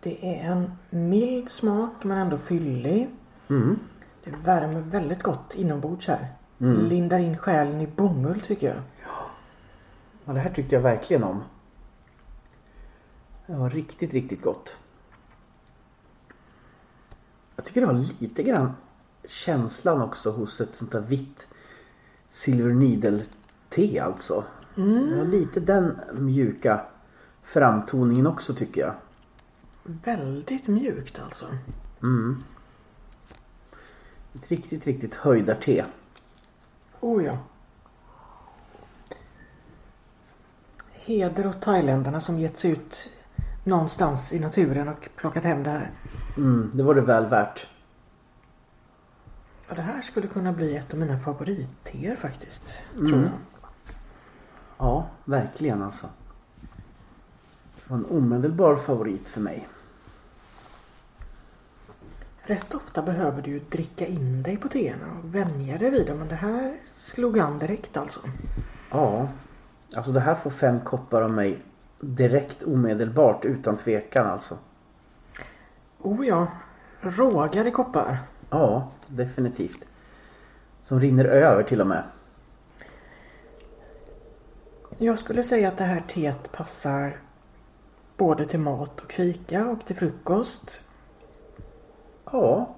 Det 0.00 0.38
är 0.38 0.52
en 0.52 0.72
mild 0.90 1.50
smak 1.50 2.04
men 2.04 2.18
ändå 2.18 2.38
fyllig. 2.38 3.10
Mm. 3.48 3.78
Det 4.24 4.30
värmer 4.44 4.80
väldigt 4.80 5.22
gott 5.22 5.54
inombords 5.54 6.08
här. 6.08 6.41
Lindar 6.64 7.18
in 7.18 7.38
själen 7.38 7.80
i 7.80 7.86
bomull 7.86 8.40
tycker 8.40 8.66
jag. 8.66 8.82
Ja, 10.24 10.32
det 10.32 10.40
här 10.40 10.50
tyckte 10.50 10.74
jag 10.74 10.82
verkligen 10.82 11.24
om. 11.24 11.42
Det 13.46 13.56
var 13.56 13.70
riktigt, 13.70 14.12
riktigt 14.12 14.42
gott. 14.42 14.76
Jag 17.56 17.64
tycker 17.64 17.80
det 17.80 17.86
har 17.86 18.20
lite 18.20 18.42
grann 18.42 18.72
känslan 19.24 20.02
också 20.02 20.30
hos 20.30 20.60
ett 20.60 20.74
sånt 20.74 20.92
där 20.92 21.00
vitt 21.00 21.48
Silver 22.30 22.72
Needle 22.74 23.22
te 23.68 23.98
alltså. 23.98 24.44
Det 24.74 25.18
har 25.18 25.24
lite 25.24 25.60
den 25.60 26.00
mjuka 26.12 26.86
framtoningen 27.42 28.26
också 28.26 28.54
tycker 28.54 28.80
jag. 28.80 28.94
Väldigt 29.82 30.66
mjukt 30.66 31.18
alltså. 31.18 31.46
Ett 34.34 34.48
riktigt, 34.48 34.86
riktigt 34.86 35.14
höjdarte. 35.14 35.86
Oh 37.02 37.24
ja. 37.24 37.38
Heder 40.92 41.46
åt 41.46 41.62
thailändarna 41.62 42.20
som 42.20 42.38
gett 42.38 42.58
sig 42.58 42.70
ut 42.70 43.10
någonstans 43.64 44.32
i 44.32 44.40
naturen 44.40 44.88
och 44.88 45.08
plockat 45.16 45.44
hem 45.44 45.62
det 45.62 45.70
här. 45.70 45.90
Mm, 46.36 46.70
det 46.74 46.82
var 46.82 46.94
det 46.94 47.00
väl 47.00 47.26
värt. 47.26 47.66
Ja, 49.68 49.74
det 49.74 49.82
här 49.82 50.02
skulle 50.02 50.28
kunna 50.28 50.52
bli 50.52 50.76
ett 50.76 50.92
av 50.92 51.00
mina 51.00 51.18
favoritteer 51.18 52.16
faktiskt. 52.16 52.82
Tror 52.94 53.22
jag. 53.22 53.30
Ja, 54.78 55.06
verkligen 55.24 55.82
alltså. 55.82 56.06
Det 57.74 57.90
var 57.90 57.96
en 57.96 58.06
omedelbar 58.06 58.76
favorit 58.76 59.28
för 59.28 59.40
mig. 59.40 59.68
Rätt 62.44 62.74
ofta 62.74 63.02
behöver 63.02 63.42
du 63.42 63.50
ju 63.50 63.58
dricka 63.58 64.06
in 64.06 64.42
dig 64.42 64.56
på 64.56 64.68
teerna 64.68 65.06
och 65.18 65.34
vänja 65.34 65.78
dig 65.78 65.90
vid 65.90 66.06
dem. 66.06 66.18
Men 66.18 66.28
det 66.28 66.34
här 66.34 66.76
slog 66.84 67.38
an 67.38 67.58
direkt 67.58 67.96
alltså. 67.96 68.20
Ja, 68.90 69.28
alltså 69.96 70.12
det 70.12 70.20
här 70.20 70.34
får 70.34 70.50
fem 70.50 70.80
koppar 70.80 71.22
av 71.22 71.30
mig 71.30 71.62
direkt 72.00 72.62
omedelbart 72.62 73.44
utan 73.44 73.76
tvekan 73.76 74.26
alltså. 74.26 74.58
Oh 75.98 76.26
ja. 76.26 76.46
Rågade 77.00 77.70
koppar. 77.70 78.18
Ja, 78.50 78.88
definitivt. 79.06 79.86
Som 80.82 81.00
rinner 81.00 81.24
över 81.24 81.62
till 81.62 81.80
och 81.80 81.86
med. 81.86 82.02
Jag 84.98 85.18
skulle 85.18 85.42
säga 85.42 85.68
att 85.68 85.78
det 85.78 85.84
här 85.84 86.02
teet 86.08 86.52
passar 86.52 87.16
både 88.16 88.44
till 88.44 88.60
mat 88.60 89.00
och 89.00 89.12
fika 89.12 89.66
och 89.66 89.86
till 89.86 89.96
frukost. 89.96 90.82
Ja, 92.32 92.74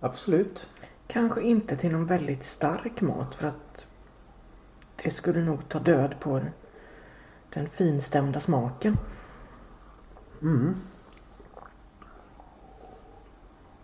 absolut. 0.00 0.68
Kanske 1.06 1.42
inte 1.42 1.76
till 1.76 1.92
någon 1.92 2.06
väldigt 2.06 2.42
stark 2.42 3.00
mat 3.00 3.34
för 3.34 3.46
att 3.46 3.86
det 5.02 5.10
skulle 5.10 5.44
nog 5.44 5.68
ta 5.68 5.78
död 5.78 6.14
på 6.20 6.40
den 7.54 7.68
finstämda 7.68 8.40
smaken. 8.40 8.96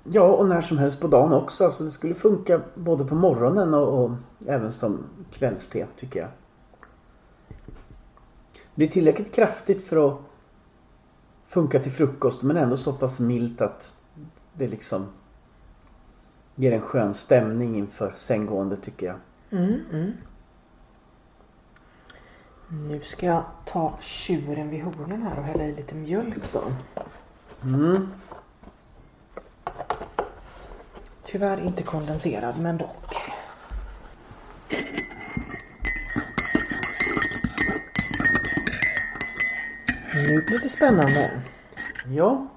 Ja, 0.04 0.22
och 0.22 0.48
när 0.48 0.60
som 0.60 0.78
helst 0.78 1.00
på 1.00 1.08
dagen 1.08 1.32
också. 1.32 1.64
Alltså 1.64 1.84
det 1.84 1.90
skulle 1.90 2.14
funka 2.14 2.60
både 2.74 3.04
på 3.04 3.14
morgonen 3.14 3.74
och, 3.74 4.04
och 4.04 4.10
även 4.46 4.72
som 4.72 5.04
kvällste 5.32 5.86
tycker 5.96 6.20
jag. 6.20 6.28
Det 8.74 8.84
är 8.84 8.88
tillräckligt 8.88 9.34
kraftigt 9.34 9.86
för 9.86 10.08
att 10.08 10.20
funka 11.46 11.80
till 11.80 11.92
frukost 11.92 12.42
men 12.42 12.56
ändå 12.56 12.76
så 12.76 12.92
pass 12.92 13.20
milt 13.20 13.60
att 13.60 13.96
det 14.54 14.68
liksom 14.68 15.06
ger 16.54 16.72
en 16.72 16.80
skön 16.80 17.14
stämning 17.14 17.76
inför 17.76 18.12
sänggående 18.16 18.76
tycker 18.76 19.06
jag. 19.06 19.16
Mm, 19.50 19.80
mm. 19.92 20.12
Nu 22.68 23.00
ska 23.00 23.26
jag 23.26 23.44
ta 23.66 23.98
tjuren 24.00 24.70
vid 24.70 24.82
hornen 24.82 25.22
här 25.22 25.38
och 25.38 25.44
hälla 25.44 25.64
i 25.64 25.74
lite 25.74 25.94
mjölk 25.94 26.52
då. 26.52 26.62
Mm. 27.62 28.08
Tyvärr 31.24 31.60
inte 31.60 31.82
kondenserad 31.82 32.60
men 32.60 32.78
dock. 32.78 33.14
Nu 40.14 40.42
blir 40.46 40.58
det 40.62 40.68
spännande. 40.68 41.42
Ja. 42.06 42.48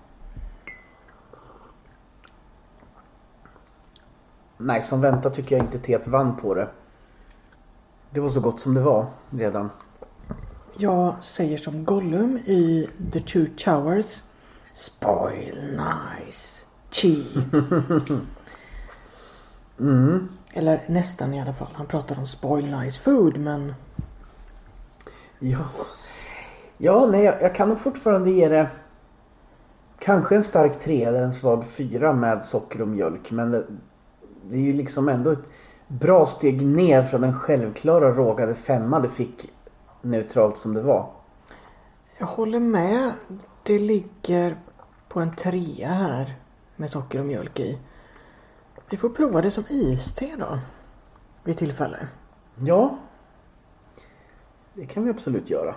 Nej, 4.57 4.81
som 4.81 5.01
väntat 5.01 5.33
tycker 5.33 5.57
jag 5.57 5.65
inte 5.65 5.79
teet 5.79 6.07
vann 6.07 6.35
på 6.35 6.53
det. 6.53 6.67
Det 8.09 8.19
var 8.19 8.29
så 8.29 8.39
gott 8.39 8.59
som 8.59 8.73
det 8.73 8.81
var 8.81 9.05
redan. 9.29 9.69
Jag 10.77 11.23
säger 11.23 11.57
som 11.57 11.85
Gollum 11.85 12.37
i 12.37 12.89
The 13.13 13.19
Two 13.19 13.45
Towers. 13.57 14.23
Spoil 14.73 15.79
nice. 16.25 16.65
Chi. 16.91 17.25
Eller 20.53 20.83
nästan 20.87 21.33
i 21.33 21.41
alla 21.41 21.53
fall. 21.53 21.71
Han 21.73 21.85
pratar 21.85 22.19
om 22.19 22.27
spoil 22.27 22.79
nice 22.79 22.99
food 22.99 23.37
men 23.37 23.73
Ja, 25.39 25.65
ja 26.77 27.07
nej, 27.11 27.23
jag, 27.23 27.41
jag 27.41 27.55
kan 27.55 27.77
fortfarande 27.77 28.31
ge 28.31 28.49
det 28.49 28.67
kanske 29.99 30.35
en 30.35 30.43
stark 30.43 30.79
tre 30.79 31.03
eller 31.03 31.21
en 31.23 31.33
svag 31.33 31.65
fyra 31.65 32.13
med 32.13 32.45
socker 32.45 32.81
och 32.81 32.87
mjölk. 32.87 33.31
Men 33.31 33.79
det, 34.49 34.55
är 34.55 34.61
ju 34.61 34.73
liksom 34.73 35.09
ändå 35.09 35.31
ett 35.31 35.49
bra 35.87 36.25
steg 36.25 36.65
ner 36.65 37.03
från 37.03 37.21
den 37.21 37.39
självklara 37.39 38.11
rågade 38.11 38.55
femma 38.55 38.99
det 38.99 39.09
fick 39.09 39.51
neutralt 40.01 40.57
som 40.57 40.73
det 40.73 40.81
var. 40.81 41.09
jag 42.17 42.27
håller 42.27 42.59
med. 42.59 43.11
Det 43.63 43.79
ligger 43.79 44.57
på 45.07 45.19
en 45.19 45.35
trea 45.35 45.89
här 45.89 46.35
med 46.75 46.89
socker 46.89 47.19
och 47.19 47.25
mjölk 47.25 47.59
i. 47.59 47.79
Vi 48.89 48.97
får 48.97 49.09
prova 49.09 49.41
det 49.41 49.51
som 49.51 49.63
iste 49.69 50.29
då. 50.37 50.59
Vid 51.43 51.57
tillfälle. 51.57 52.07
Ja, 52.55 52.97
det 54.73 54.85
kan 54.85 55.03
vi 55.03 55.09
absolut 55.09 55.49
göra. 55.49 55.75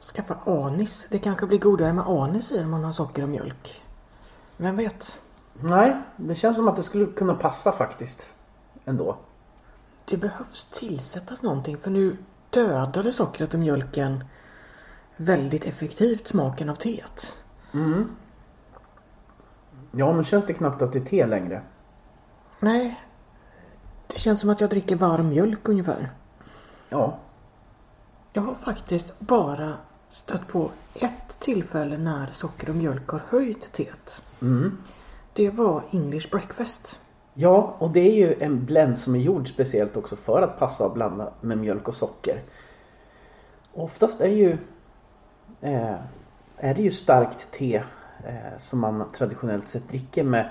Skaffa 0.00 0.38
anis. 0.50 1.06
Det 1.10 1.18
kanske 1.18 1.46
blir 1.46 1.58
godare 1.58 1.92
med 1.92 2.06
anis 2.06 2.52
i 2.52 2.64
om 2.64 2.70
man 2.70 2.84
har 2.84 2.92
socker 2.92 3.22
och 3.22 3.28
mjölk. 3.28 3.82
Vem 4.56 4.76
vet? 4.76 5.20
Nej, 5.60 5.96
det 6.16 6.34
känns 6.34 6.56
som 6.56 6.68
att 6.68 6.76
det 6.76 6.82
skulle 6.82 7.06
kunna 7.06 7.34
passa 7.34 7.72
faktiskt. 7.72 8.26
Ändå. 8.84 9.16
Det 10.04 10.16
behövs 10.16 10.64
tillsättas 10.64 11.42
någonting 11.42 11.76
för 11.76 11.90
nu 11.90 12.16
dödade 12.50 13.12
sockret 13.12 13.54
och 13.54 13.60
mjölken 13.60 14.24
väldigt 15.16 15.64
effektivt 15.64 16.28
smaken 16.28 16.68
av 16.68 16.74
teet. 16.74 17.36
Ja, 19.90 20.12
men 20.12 20.24
känns 20.24 20.46
det 20.46 20.52
knappt 20.52 20.82
att 20.82 20.92
det 20.92 20.98
är 20.98 21.04
te 21.04 21.26
längre? 21.26 21.62
Nej. 22.60 23.00
Det 24.06 24.18
känns 24.18 24.40
som 24.40 24.50
att 24.50 24.60
jag 24.60 24.70
dricker 24.70 24.96
varm 24.96 25.28
mjölk 25.28 25.68
ungefär. 25.68 26.10
Ja. 26.88 27.18
Jag 28.32 28.42
har 28.42 28.54
faktiskt 28.54 29.18
bara 29.18 29.76
stött 30.08 30.48
på 30.48 30.70
ett 30.94 31.40
tillfälle 31.40 31.98
när 31.98 32.30
socker 32.32 32.70
och 32.70 32.76
mjölk 32.76 33.08
har 33.08 33.22
höjt 33.28 33.72
teet. 33.72 34.22
Det 35.34 35.50
var 35.50 35.82
English 35.90 36.30
breakfast. 36.30 36.98
Ja, 37.34 37.76
och 37.78 37.90
det 37.90 38.00
är 38.00 38.14
ju 38.14 38.34
en 38.40 38.64
blend 38.64 38.98
som 38.98 39.14
är 39.14 39.18
gjord 39.18 39.48
speciellt 39.48 39.96
också 39.96 40.16
för 40.16 40.42
att 40.42 40.58
passa 40.58 40.86
att 40.86 40.94
blanda 40.94 41.32
med 41.40 41.58
mjölk 41.58 41.88
och 41.88 41.94
socker. 41.94 42.42
Oftast 43.72 44.20
är 44.20 44.28
ju 44.28 44.58
eh, 45.60 45.94
är 46.56 46.74
det 46.74 46.82
ju 46.82 46.90
starkt 46.90 47.50
te 47.50 47.76
eh, 48.26 48.58
som 48.58 48.78
man 48.78 49.10
traditionellt 49.12 49.68
sett 49.68 49.88
dricker 49.88 50.24
med, 50.24 50.48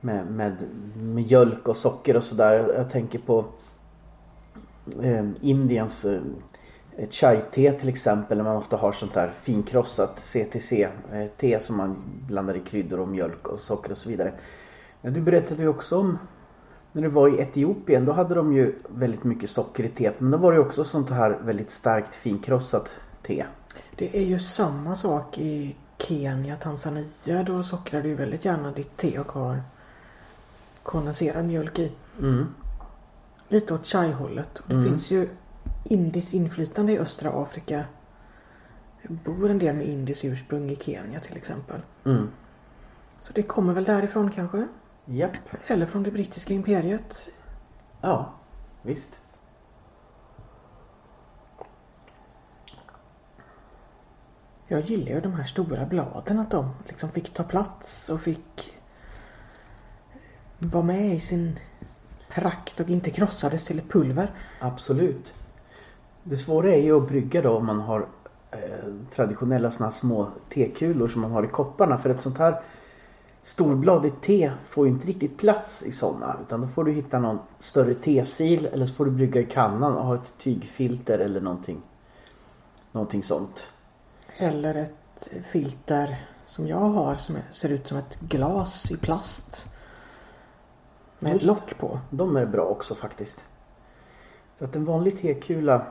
med, 0.00 0.26
med 0.26 0.64
mjölk 0.96 1.68
och 1.68 1.76
socker 1.76 2.16
och 2.16 2.24
sådär. 2.24 2.72
Jag 2.76 2.90
tänker 2.90 3.18
på 3.18 3.44
eh, 5.02 5.26
Indiens 5.40 6.04
eh, 6.04 6.20
eh, 6.98 7.08
chai-te 7.10 7.72
till 7.72 7.88
exempel. 7.88 8.36
När 8.38 8.44
man 8.44 8.56
ofta 8.56 8.76
har 8.76 8.92
sånt 8.92 9.14
här 9.14 9.30
finkrossat 9.30 10.18
CTC-te 10.18 11.60
som 11.60 11.76
man 11.76 11.96
blandar 12.26 12.54
i 12.54 12.60
kryddor 12.60 13.00
och 13.00 13.08
mjölk 13.08 13.48
och 13.48 13.60
socker 13.60 13.90
och 13.92 13.98
så 13.98 14.08
vidare. 14.08 14.32
Du 15.02 15.20
berättade 15.20 15.62
ju 15.62 15.68
också 15.68 15.98
om 15.98 16.18
när 16.92 17.02
du 17.02 17.08
var 17.08 17.28
i 17.28 17.42
Etiopien. 17.42 18.04
Då 18.04 18.12
hade 18.12 18.34
de 18.34 18.52
ju 18.52 18.74
väldigt 18.88 19.24
mycket 19.24 19.50
socker 19.50 19.84
i 19.84 19.88
teet. 19.88 20.20
Men 20.20 20.30
då 20.30 20.38
var 20.38 20.52
det 20.52 20.58
ju 20.58 20.64
också 20.64 20.84
sånt 20.84 21.10
här 21.10 21.38
väldigt 21.44 21.70
starkt 21.70 22.14
finkrossat 22.14 22.98
te. 23.22 23.44
Det 23.96 24.16
är 24.16 24.24
ju 24.24 24.38
samma 24.38 24.96
sak 24.96 25.38
i 25.38 25.76
Kenya, 25.98 26.56
Tanzania. 26.56 27.42
Då 27.46 27.62
sockrar 27.62 28.02
du 28.02 28.14
väldigt 28.14 28.44
gärna 28.44 28.72
ditt 28.72 28.96
te 28.96 29.18
och 29.18 29.32
har 29.32 29.62
kondenserad 30.82 31.44
mjölk 31.44 31.78
i. 31.78 31.92
Lite 33.48 33.74
åt 33.74 33.86
chai-hållet. 33.86 34.62
Det 34.66 34.82
finns 34.82 35.10
ju 35.10 35.28
indiskt 35.90 36.34
inflytande 36.34 36.92
i 36.92 36.98
östra 36.98 37.30
Afrika. 37.42 37.84
Det 39.02 39.08
bor 39.08 39.50
en 39.50 39.58
del 39.58 39.76
med 39.76 39.86
indiskt 39.86 40.24
ursprung 40.24 40.70
i 40.70 40.76
Kenya 40.76 41.20
till 41.20 41.36
exempel. 41.36 41.80
Mm. 42.04 42.30
Så 43.20 43.32
det 43.32 43.42
kommer 43.42 43.72
väl 43.72 43.84
därifrån 43.84 44.30
kanske? 44.30 44.68
Japp. 45.04 45.36
Eller 45.68 45.86
från 45.86 46.02
det 46.02 46.10
brittiska 46.10 46.54
imperiet. 46.54 47.28
Ja, 48.00 48.34
visst. 48.82 49.20
Jag 54.70 54.80
gillar 54.80 55.12
ju 55.12 55.20
de 55.20 55.32
här 55.32 55.44
stora 55.44 55.86
bladen 55.86 56.38
att 56.38 56.50
de 56.50 56.70
liksom 56.86 57.10
fick 57.10 57.34
ta 57.34 57.44
plats 57.44 58.10
och 58.10 58.20
fick 58.20 58.70
vara 60.58 60.82
med 60.82 61.14
i 61.14 61.20
sin 61.20 61.58
prakt 62.28 62.80
och 62.80 62.88
inte 62.88 63.10
krossades 63.10 63.64
till 63.64 63.78
ett 63.78 63.90
pulver. 63.90 64.34
Absolut. 64.60 65.34
Det 66.30 66.36
svåra 66.36 66.72
är 66.72 66.82
ju 66.82 66.96
att 66.96 67.08
brygga 67.08 67.42
då 67.42 67.50
om 67.50 67.66
man 67.66 67.80
har 67.80 68.06
eh, 68.50 68.94
traditionella 69.10 69.70
såna 69.70 69.90
små 69.90 70.28
tekulor 70.48 71.08
som 71.08 71.20
man 71.20 71.30
har 71.30 71.44
i 71.44 71.48
kopparna. 71.48 71.98
För 71.98 72.10
ett 72.10 72.20
sånt 72.20 72.38
här 72.38 72.60
storbladigt 73.42 74.22
te 74.22 74.52
får 74.64 74.86
ju 74.86 74.92
inte 74.92 75.06
riktigt 75.06 75.38
plats 75.38 75.82
i 75.82 75.92
sådana. 75.92 76.36
Utan 76.42 76.60
då 76.60 76.66
får 76.66 76.84
du 76.84 76.92
hitta 76.92 77.18
någon 77.18 77.38
större 77.58 77.94
tesil 77.94 78.68
eller 78.72 78.86
så 78.86 78.94
får 78.94 79.04
du 79.04 79.10
brygga 79.10 79.40
i 79.40 79.44
kannan 79.44 79.96
och 79.96 80.04
ha 80.04 80.14
ett 80.14 80.38
tygfilter 80.38 81.18
eller 81.18 81.40
någonting. 81.40 81.82
Någonting 82.92 83.22
sånt. 83.22 83.68
Eller 84.36 84.74
ett 84.74 85.28
filter 85.50 86.26
som 86.46 86.68
jag 86.68 86.76
har 86.90 87.16
som 87.16 87.38
ser 87.52 87.68
ut 87.68 87.88
som 87.88 87.98
ett 87.98 88.20
glas 88.20 88.90
i 88.90 88.96
plast. 88.96 89.68
Med 91.18 91.32
Just. 91.32 91.44
lock 91.44 91.78
på. 91.78 92.00
De 92.10 92.36
är 92.36 92.46
bra 92.46 92.64
också 92.64 92.94
faktiskt. 92.94 93.46
För 94.56 94.64
att 94.64 94.76
en 94.76 94.84
vanlig 94.84 95.18
tekula 95.18 95.86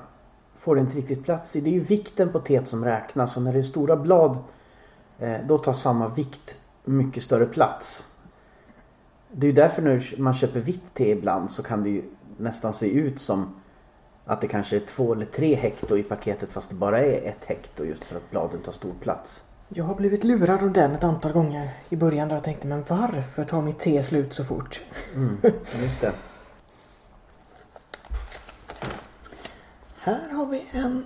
får 0.58 0.76
det 0.76 0.82
inte 0.82 0.98
riktigt 0.98 1.24
plats 1.24 1.56
i. 1.56 1.62
Det 1.62 1.70
är 1.70 1.74
ju 1.74 1.80
vikten 1.80 2.32
på 2.32 2.40
teet 2.40 2.68
som 2.68 2.86
räknas 2.86 3.38
och 3.38 3.44
när 3.44 3.54
det 3.54 3.60
är 3.60 3.64
stora 3.64 3.96
blad 3.96 4.38
eh, 5.20 5.38
då 5.48 5.58
tar 5.58 5.74
samma 5.74 6.08
vikt 6.08 6.58
mycket 6.86 7.24
större 7.24 7.46
plats. 7.46 8.06
Det 9.32 9.48
är 9.48 9.50
ju 9.50 9.56
därför 9.56 9.82
när 9.82 10.20
man 10.20 10.34
köper 10.34 10.60
vitt 10.60 10.94
te 10.94 11.12
ibland 11.12 11.52
så 11.52 11.64
kan 11.64 11.84
det 11.84 11.90
ju 11.90 12.04
nästan 12.38 12.74
se 12.74 12.90
ut 12.90 13.20
som 13.20 13.56
att 14.26 14.42
det 14.42 14.48
kanske 14.48 14.76
är 14.76 14.80
två 14.80 15.14
eller 15.14 15.26
tre 15.26 15.56
hekto 15.56 15.98
i 15.98 16.04
paketet 16.04 16.52
fast 16.52 16.70
det 16.70 16.76
bara 16.76 17.00
är 17.00 17.30
ett 17.30 17.46
hekto 17.46 17.86
just 17.86 18.06
för 18.06 18.16
att 18.16 18.32
bladen 18.32 18.60
tar 18.62 18.72
stor 18.72 18.94
plats. 19.02 19.44
Jag 19.70 19.84
har 19.84 19.96
blivit 19.96 20.24
lurad 20.24 20.64
av 20.64 20.72
den 20.72 20.92
ett 20.92 21.04
antal 21.04 21.32
gånger 21.32 21.74
i 21.90 21.96
början 21.96 22.28
där 22.28 22.36
jag 22.36 22.44
tänkte 22.44 22.68
men 22.68 22.84
varför 22.88 23.44
tar 23.44 23.62
mitt 23.62 23.80
te 23.80 24.04
slut 24.04 24.34
så 24.34 24.46
fort? 24.46 24.82
Mm, 25.16 25.38
just 25.82 26.02
det. 26.02 26.12
Här 30.08 30.30
har 30.30 30.46
vi 30.46 30.66
en 30.72 31.06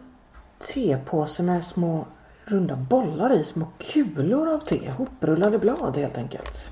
tepåse 0.60 1.44
med 1.44 1.66
små 1.66 2.08
runda 2.46 2.76
bollar 2.76 3.32
i, 3.34 3.44
små 3.44 3.68
kulor 3.80 4.54
av 4.54 4.58
te. 4.58 4.90
Hoprullade 4.90 5.60
blad 5.60 5.98
helt 5.98 6.18
enkelt. 6.18 6.72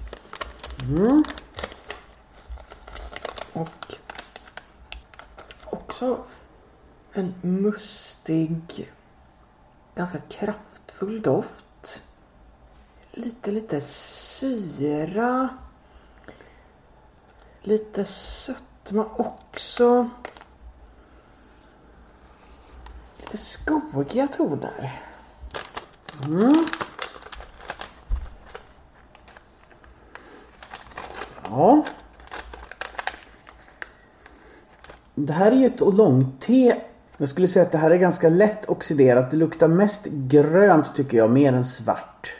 Mm. 0.89 1.23
Och 3.53 3.95
också 5.65 6.25
en 7.13 7.33
mustig, 7.41 8.91
ganska 9.95 10.19
kraftfull 10.19 11.21
doft. 11.21 12.03
Lite, 13.11 13.51
lite 13.51 13.81
syra. 13.81 15.49
Lite 17.61 18.05
sötma 18.05 19.05
också. 19.17 20.09
Lite 23.29 23.43
skogiga 23.43 24.27
toner. 24.27 25.01
Mm. 26.25 26.65
Ja. 31.49 31.83
Det 35.15 35.33
här 35.33 35.51
är 35.51 35.55
ju 35.55 35.65
ett 35.65 35.81
oolong-te. 35.81 36.81
Jag 37.17 37.29
skulle 37.29 37.47
säga 37.47 37.65
att 37.65 37.71
det 37.71 37.77
här 37.77 37.91
är 37.91 37.97
ganska 37.97 38.29
lätt 38.29 38.69
oxiderat. 38.69 39.31
Det 39.31 39.37
luktar 39.37 39.67
mest 39.67 40.05
grönt 40.05 40.95
tycker 40.95 41.17
jag, 41.17 41.31
mer 41.31 41.53
än 41.53 41.65
svart. 41.65 42.35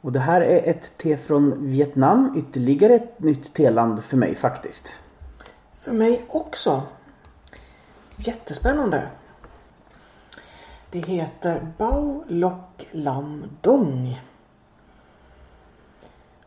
Och 0.00 0.12
det 0.12 0.20
här 0.20 0.40
är 0.40 0.70
ett 0.70 0.98
te 0.98 1.16
från 1.16 1.66
Vietnam. 1.66 2.34
Ytterligare 2.36 2.94
ett 2.94 3.20
nytt 3.20 3.54
teland 3.54 4.04
för 4.04 4.16
mig 4.16 4.34
faktiskt. 4.34 4.94
För 5.80 5.92
mig 5.92 6.24
också. 6.28 6.82
Jättespännande. 8.16 9.08
Det 10.92 11.00
heter 11.00 11.72
Bao 11.78 12.24
Loc 12.28 12.52
Lam 12.90 13.44
Dong. 13.60 14.20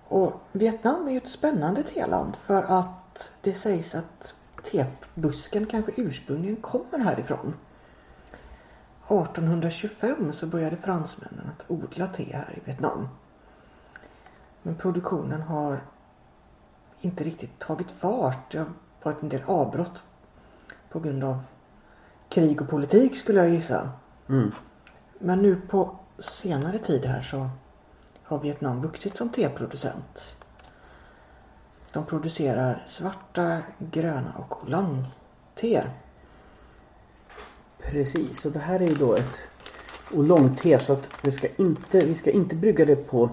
Och 0.08 0.34
Vietnam 0.52 1.08
är 1.08 1.12
ju 1.12 1.18
ett 1.18 1.30
spännande 1.30 1.84
teland 1.84 2.36
för 2.36 2.64
att 2.64 3.32
det 3.42 3.54
sägs 3.54 3.96
att 3.96 4.34
tebusken 4.64 5.66
kanske 5.66 5.92
ursprungligen 5.96 6.56
kommer 6.56 7.00
härifrån. 7.00 7.54
1825 9.08 10.34
så 10.34 10.48
började 10.48 10.78
fransmännen 10.78 11.50
att 11.50 11.72
odla 11.72 12.08
te 12.08 12.34
här 12.34 12.58
i 12.58 12.66
Vietnam. 12.66 13.08
Men 14.62 14.76
produktionen 14.76 15.42
har 15.42 15.84
inte 17.02 17.24
riktigt 17.24 17.60
tagit 17.60 17.92
fart. 17.92 18.52
Det 18.52 18.58
har 18.58 18.68
varit 19.04 19.24
en 19.24 19.30
del 19.30 19.44
avbrott 19.46 20.04
på 20.90 21.00
grund 21.00 21.24
av 21.24 21.40
krig 22.30 22.62
och 22.62 22.70
politik 22.70 23.18
skulle 23.18 23.40
jag 23.40 23.50
gissa. 23.50 23.90
Mm. 24.30 24.52
Men 25.20 25.42
nu 25.42 25.62
på 25.68 26.00
senare 26.20 26.78
tid 26.78 27.06
här 27.06 27.22
så 27.22 27.50
har 28.24 28.40
Vietnam 28.40 28.82
vuxit 28.82 29.16
som 29.16 29.30
teproducent. 29.30 30.38
De 31.94 32.06
producerar 32.06 32.84
svarta, 32.88 33.58
gröna 33.78 34.34
och 34.38 34.64
oolong-teer. 34.64 35.90
Precis, 37.80 38.46
och 38.46 38.52
det 38.52 38.60
här 38.60 38.80
är 38.80 38.88
ju 38.88 38.96
då 38.96 39.14
ett 39.14 39.42
oolong-te 40.14 40.80
så 40.80 40.94
att 40.94 41.10
vi 41.22 41.32
ska 41.32 41.48
inte, 41.58 42.06
vi 42.06 42.16
ska 42.16 42.32
inte 42.32 42.56
brygga 42.56 42.86
det 42.86 42.96
på 42.96 43.30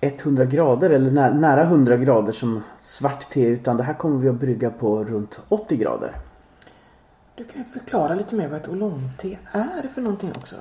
100 0.00 0.44
grader 0.44 0.90
eller 0.90 1.10
nä, 1.10 1.34
nära 1.34 1.62
100 1.62 1.96
grader 1.96 2.32
som 2.32 2.62
svart 2.80 3.30
te 3.30 3.42
utan 3.42 3.76
det 3.76 3.82
här 3.82 3.94
kommer 3.94 4.18
vi 4.20 4.28
att 4.28 4.34
brygga 4.34 4.70
på 4.70 5.04
runt 5.04 5.40
80 5.48 5.76
grader. 5.76 6.16
Du 7.36 7.44
kan 7.44 7.58
ju 7.58 7.64
förklara 7.64 8.14
lite 8.14 8.34
mer 8.34 8.48
vad 8.48 8.60
ett 8.60 8.68
oolongte 8.68 9.38
är 9.52 9.88
för 9.88 10.00
någonting 10.00 10.32
också. 10.36 10.56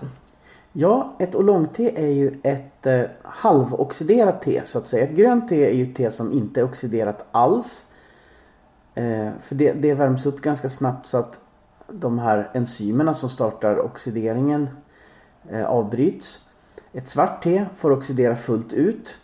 Ja, 0.71 1.15
ett 1.19 1.35
oolongte 1.35 2.01
är 2.01 2.07
ju 2.07 2.39
ett 2.43 2.85
eh, 2.85 3.03
halvoxiderat 3.23 4.41
te 4.41 4.61
så 4.65 4.77
att 4.77 4.87
säga. 4.87 5.03
Ett 5.03 5.15
grönt 5.15 5.49
te 5.49 5.69
är 5.69 5.73
ju 5.73 5.89
ett 5.89 5.95
te 5.95 6.11
som 6.11 6.31
inte 6.31 6.59
är 6.59 6.63
oxiderat 6.63 7.25
alls. 7.31 7.85
Eh, 8.95 9.29
för 9.41 9.55
det, 9.55 9.73
det 9.73 9.93
värms 9.93 10.25
upp 10.25 10.41
ganska 10.41 10.69
snabbt 10.69 11.07
så 11.07 11.17
att 11.17 11.39
de 11.87 12.19
här 12.19 12.49
enzymerna 12.53 13.13
som 13.13 13.29
startar 13.29 13.79
oxideringen 13.79 14.69
eh, 15.49 15.65
avbryts. 15.65 16.39
Ett 16.93 17.07
svart 17.07 17.43
te 17.43 17.65
får 17.75 17.91
oxidera 17.91 18.35
fullt 18.35 18.73
ut. 18.73 19.17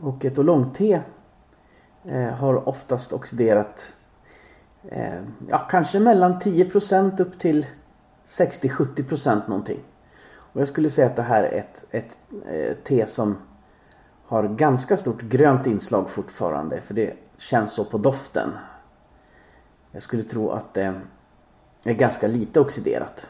Och 0.00 0.24
ett 0.24 0.38
oolongte 0.38 1.02
eh, 2.04 2.28
har 2.28 2.68
oftast 2.68 3.12
oxiderat 3.12 3.92
ja, 5.48 5.58
kanske 5.70 6.00
mellan 6.00 6.40
10% 6.40 7.20
upp 7.20 7.38
till 7.38 7.66
60-70% 8.28 9.48
någonting. 9.48 9.80
Och 10.54 10.60
jag 10.60 10.68
skulle 10.68 10.90
säga 10.90 11.06
att 11.06 11.16
det 11.16 11.22
här 11.22 11.42
är 11.42 11.58
ett, 11.58 11.84
ett 11.90 12.18
eh, 12.48 12.74
te 12.84 13.06
som 13.06 13.36
har 14.26 14.48
ganska 14.48 14.96
stort 14.96 15.22
grönt 15.22 15.66
inslag 15.66 16.10
fortfarande. 16.10 16.80
För 16.80 16.94
det 16.94 17.16
känns 17.38 17.72
så 17.72 17.84
på 17.84 17.98
doften. 17.98 18.50
Jag 19.90 20.02
skulle 20.02 20.22
tro 20.22 20.50
att 20.50 20.74
det 20.74 21.00
är 21.84 21.92
ganska 21.92 22.26
lite 22.26 22.60
oxiderat. 22.60 23.26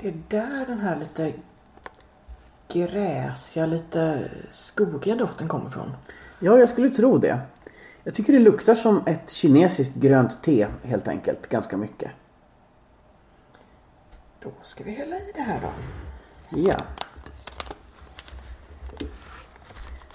Det 0.00 0.08
är 0.08 0.14
där 0.28 0.66
den 0.66 0.78
här 0.78 0.96
lite 0.96 1.32
gräsiga, 2.72 3.66
lite 3.66 4.30
skogiga 4.50 5.16
doften 5.16 5.48
kommer 5.48 5.68
ifrån. 5.68 5.92
Ja, 6.38 6.58
jag 6.58 6.68
skulle 6.68 6.88
tro 6.88 7.18
det. 7.18 7.40
Jag 8.04 8.14
tycker 8.14 8.32
det 8.32 8.38
luktar 8.38 8.74
som 8.74 9.02
ett 9.06 9.30
kinesiskt 9.30 9.94
grönt 9.94 10.42
te 10.42 10.66
helt 10.82 11.08
enkelt. 11.08 11.48
Ganska 11.48 11.76
mycket. 11.76 12.10
Då 14.40 14.52
ska 14.62 14.84
vi 14.84 14.90
hälla 14.90 15.16
i 15.16 15.32
det 15.34 15.42
här 15.42 15.60
då. 15.60 15.72
Ja. 16.58 16.76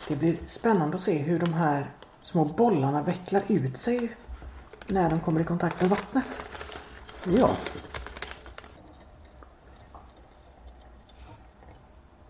Det 0.07 0.15
blir 0.15 0.37
spännande 0.45 0.97
att 0.97 1.03
se 1.03 1.17
hur 1.17 1.39
de 1.39 1.53
här 1.53 1.91
små 2.23 2.45
bollarna 2.45 3.01
vecklar 3.03 3.43
ut 3.47 3.77
sig 3.77 4.15
när 4.87 5.09
de 5.09 5.19
kommer 5.19 5.41
i 5.41 5.43
kontakt 5.43 5.81
med 5.81 5.89
vattnet. 5.89 6.49
Ja. 7.23 7.49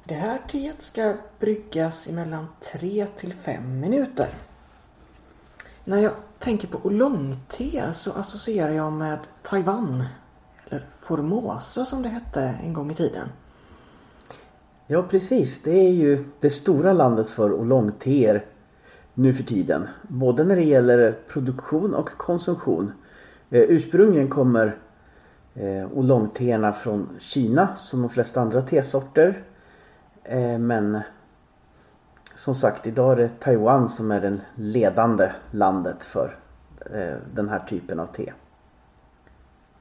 Det 0.03 0.15
här 0.15 0.39
teet 0.47 0.81
ska 0.81 1.13
bryggas 1.39 2.07
i 2.07 2.11
mellan 2.11 2.47
3 2.59 3.05
till 3.05 3.33
5 3.33 3.79
minuter. 3.79 4.46
När 5.87 5.97
jag 5.97 6.11
tänker 6.39 6.67
på 6.67 6.77
oolong-te 6.77 7.93
så 7.93 8.11
associerar 8.11 8.71
jag 8.71 8.93
med 8.93 9.19
Taiwan. 9.43 10.03
Eller 10.69 10.85
Formosa 10.99 11.85
som 11.85 12.01
det 12.01 12.09
hette 12.09 12.41
en 12.63 12.73
gång 12.73 12.91
i 12.91 12.93
tiden. 12.93 13.29
Ja, 14.87 15.03
precis. 15.03 15.61
Det 15.61 15.71
är 15.71 15.91
ju 15.91 16.25
det 16.39 16.49
stora 16.49 16.93
landet 16.93 17.29
för 17.29 17.53
oolong-teer 17.53 18.45
nu 19.13 19.33
för 19.33 19.43
tiden. 19.43 19.87
Både 20.01 20.43
när 20.43 20.55
det 20.55 20.63
gäller 20.63 21.19
produktion 21.27 21.93
och 21.93 22.09
konsumtion. 22.09 22.91
Eh, 23.49 23.61
ursprungligen 23.61 24.29
kommer 24.29 24.77
eh, 25.53 25.91
oolong-teerna 25.93 26.73
från 26.73 27.09
Kina 27.19 27.67
som 27.77 28.01
de 28.01 28.09
flesta 28.09 28.41
andra 28.41 28.61
tesorter. 28.61 29.43
Eh, 30.23 30.57
men 30.57 30.99
som 32.37 32.55
sagt 32.55 32.87
idag 32.87 33.11
är 33.11 33.15
det 33.15 33.39
Taiwan 33.39 33.89
som 33.89 34.11
är 34.11 34.21
det 34.21 34.39
ledande 34.55 35.31
landet 35.51 36.03
för 36.03 36.39
eh, 36.93 37.17
den 37.33 37.49
här 37.49 37.59
typen 37.59 37.99
av 37.99 38.05
te. 38.07 38.33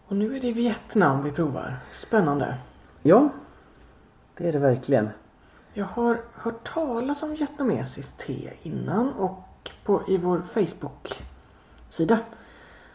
Och 0.06 0.16
nu 0.16 0.36
är 0.36 0.40
det 0.40 0.52
Vietnam 0.52 1.24
vi 1.24 1.32
provar. 1.32 1.78
Spännande. 1.90 2.58
Ja, 3.02 3.28
det 4.36 4.48
är 4.48 4.52
det 4.52 4.58
verkligen. 4.58 5.08
Jag 5.72 5.84
har 5.84 6.20
hört 6.34 6.74
talas 6.74 7.22
om 7.22 7.30
vietnamesiskt 7.30 8.18
te 8.18 8.50
innan 8.62 9.12
och 9.12 9.70
på, 9.84 10.02
i 10.08 10.18
vår 10.18 10.42
Facebook-sida 10.42 12.18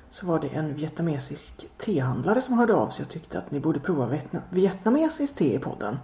så 0.10 0.26
var 0.26 0.40
det 0.40 0.48
en 0.48 0.76
vietnamesisk 0.76 1.70
tehandlare 1.78 2.42
som 2.42 2.58
hörde 2.58 2.74
av 2.74 2.90
sig 2.90 3.04
och 3.04 3.12
tyckte 3.12 3.40
att 3.40 3.52
ni 3.52 3.60
borde 3.60 3.80
prova 3.80 4.08
vietna, 4.08 4.42
vietnamesiskt 4.50 5.38
te 5.38 5.56
i 5.56 5.60
podden. 5.60 5.98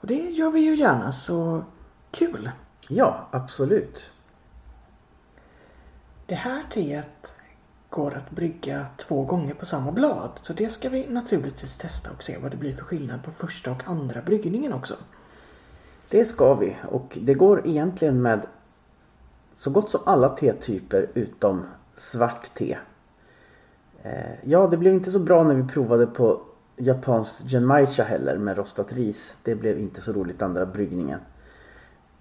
Och 0.00 0.06
det 0.06 0.30
gör 0.30 0.50
vi 0.50 0.60
ju 0.60 0.76
gärna 0.76 1.12
så 1.12 1.64
kul! 2.10 2.50
Ja, 2.88 3.28
absolut. 3.30 4.10
Det 6.26 6.34
här 6.34 6.62
teet 6.70 7.34
går 7.90 8.14
att 8.14 8.30
brygga 8.30 8.86
två 8.96 9.24
gånger 9.24 9.54
på 9.54 9.66
samma 9.66 9.92
blad. 9.92 10.30
Så 10.42 10.52
det 10.52 10.72
ska 10.72 10.88
vi 10.88 11.06
naturligtvis 11.08 11.76
testa 11.76 12.10
och 12.10 12.22
se 12.22 12.38
vad 12.38 12.50
det 12.50 12.56
blir 12.56 12.76
för 12.76 12.84
skillnad 12.84 13.24
på 13.24 13.30
första 13.30 13.72
och 13.72 13.82
andra 13.86 14.22
bryggningen 14.22 14.72
också. 14.72 14.94
Det 16.08 16.24
ska 16.24 16.54
vi 16.54 16.76
och 16.88 17.18
det 17.22 17.34
går 17.34 17.66
egentligen 17.66 18.22
med 18.22 18.46
så 19.56 19.70
gott 19.70 19.90
som 19.90 20.00
alla 20.06 20.28
tetyper 20.28 21.10
utom 21.14 21.66
svart 21.96 22.54
te. 22.54 22.78
Eh, 24.02 24.34
ja, 24.44 24.66
det 24.66 24.76
blev 24.76 24.94
inte 24.94 25.10
så 25.10 25.18
bra 25.18 25.44
när 25.44 25.54
vi 25.54 25.68
provade 25.68 26.06
på 26.06 26.40
japanskt 26.76 27.50
genmaicha 27.50 28.02
heller 28.02 28.38
med 28.38 28.56
rostat 28.56 28.92
ris. 28.92 29.36
Det 29.42 29.54
blev 29.54 29.78
inte 29.78 30.00
så 30.00 30.12
roligt 30.12 30.42
andra 30.42 30.66
bryggningen. 30.66 31.20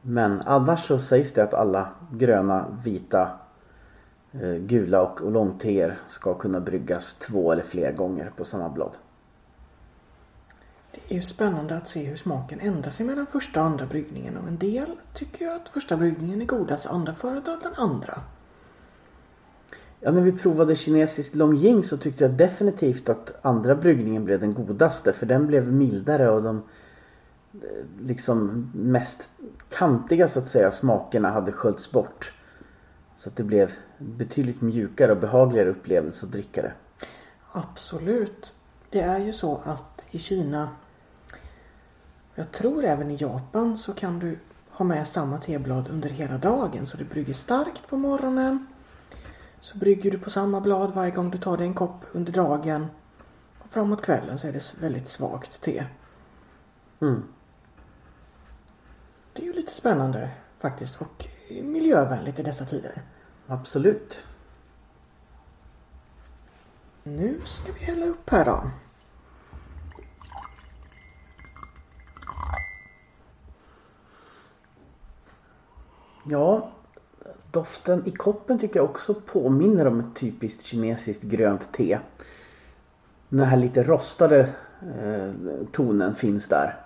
Men 0.08 0.42
annars 0.46 0.88
så 0.88 1.00
sägs 1.00 1.34
det 1.34 1.44
att 1.44 1.54
alla 1.54 1.90
gröna, 2.12 2.66
vita, 2.84 3.30
eh, 4.32 4.54
gula 4.54 5.02
och 5.02 5.22
oolongteer 5.22 6.00
ska 6.10 6.34
kunna 6.34 6.60
bryggas 6.60 7.14
två 7.14 7.52
eller 7.52 7.64
fler 7.64 7.92
gånger 7.92 8.32
på 8.38 8.46
samma 8.46 8.70
blad. 8.70 8.98
Det 10.92 11.18
är 11.18 11.22
spännande 11.22 11.78
att 11.78 11.90
se 11.90 12.06
hur 12.06 12.16
smaken 12.16 12.60
ändrar 12.60 12.92
sig 12.92 13.06
mellan 13.06 13.26
första 13.26 13.60
och 13.60 13.66
andra 13.66 13.86
bryggningen 13.86 14.38
och 14.38 14.48
en 14.48 14.58
del 14.58 14.88
tycker 15.14 15.46
ju 15.46 15.52
att 15.52 15.70
första 15.70 15.98
bryggningen 15.98 16.42
är 16.42 16.46
godast 16.46 16.86
och 16.86 16.94
andra 16.94 17.16
föredrar 17.16 17.58
den 17.64 17.74
andra. 17.76 18.20
Ja, 20.00 20.12
när 20.12 20.22
vi 20.22 20.32
provade 20.32 20.76
kinesisk 20.76 21.36
Longjing 21.36 21.84
så 21.84 21.98
tyckte 21.98 22.24
jag 22.24 22.34
definitivt 22.34 23.10
att 23.10 23.40
andra 23.42 23.76
bryggningen 23.76 24.26
blev 24.26 24.40
den 24.40 24.54
godaste 24.54 25.14
för 25.14 25.26
den 25.26 25.48
blev 25.48 25.74
mildare 25.74 26.30
och 26.30 26.44
de 26.44 26.64
liksom 28.02 28.72
mest 28.74 29.30
kantiga 29.70 30.28
så 30.28 30.40
att 30.40 30.50
säga 30.50 30.72
smakerna 30.72 31.30
hade 31.30 31.52
sköljts 31.52 31.92
bort. 31.92 32.34
Så 33.18 33.30
att 33.30 33.36
det 33.36 33.44
blev 33.44 33.72
betydligt 33.98 34.62
mjukare 34.62 35.12
och 35.12 35.18
behagligare 35.18 35.70
upplevelse 35.70 36.26
att 36.26 36.32
dricka 36.32 36.62
det. 36.62 36.74
Absolut. 37.52 38.54
Det 38.90 39.02
är 39.02 39.20
ju 39.20 39.34
så 39.34 39.62
att 39.66 40.06
i 40.12 40.20
Kina 40.20 40.70
jag 42.38 42.52
tror 42.52 42.84
även 42.84 43.12
i 43.12 43.16
Japan 43.16 43.78
så 43.78 43.94
kan 43.94 44.20
du 44.20 44.38
ha 44.70 44.86
med 44.86 45.08
samma 45.08 45.38
teblad 45.38 45.88
under 45.88 46.10
hela 46.10 46.38
dagen. 46.38 46.88
Så 46.88 46.98
du 46.98 47.04
brygger 47.04 47.34
starkt 47.34 47.88
på 47.88 47.98
morgonen. 47.98 48.68
Så 49.62 49.78
brygger 49.78 50.12
du 50.12 50.20
på 50.20 50.30
samma 50.30 50.62
blad 50.62 50.94
varje 50.94 51.12
gång 51.12 51.30
du 51.32 51.38
tar 51.38 51.58
dig 51.58 51.68
en 51.68 51.74
kopp 51.74 52.06
under 52.12 52.34
dagen. 52.34 52.88
Och 53.60 53.70
framåt 53.70 54.02
kvällen 54.02 54.40
så 54.40 54.48
är 54.48 54.52
det 54.52 54.74
väldigt 54.82 55.08
svagt 55.08 55.62
te. 55.62 55.86
Mm. 57.02 57.24
Det 59.36 59.42
är 59.42 59.46
ju 59.46 59.54
lite 59.54 59.74
spännande 59.74 60.30
faktiskt 60.60 61.02
och 61.02 61.26
miljövänligt 61.50 62.40
i 62.40 62.44
dessa 62.44 62.66
tider. 62.66 63.02
Absolut. 63.48 64.24
Nu 67.04 67.42
ska 67.46 67.74
vi 67.74 67.86
hälla 67.86 68.06
upp 68.06 68.30
här 68.30 68.46
då. 68.46 68.64
Ja, 76.28 76.72
doften 77.52 78.04
i 78.06 78.12
koppen 78.12 78.60
tycker 78.60 78.76
jag 78.80 78.90
också 78.90 79.14
påminner 79.14 79.88
om 79.88 80.00
ett 80.00 80.16
typiskt 80.16 80.64
kinesiskt 80.64 81.24
grönt 81.24 81.74
te. 81.74 82.00
Den 83.30 83.46
här 83.46 83.58
lite 83.58 83.84
rostade 83.84 84.40
eh, 85.00 85.34
tonen 85.72 86.16
finns 86.16 86.48
där. 86.48 86.85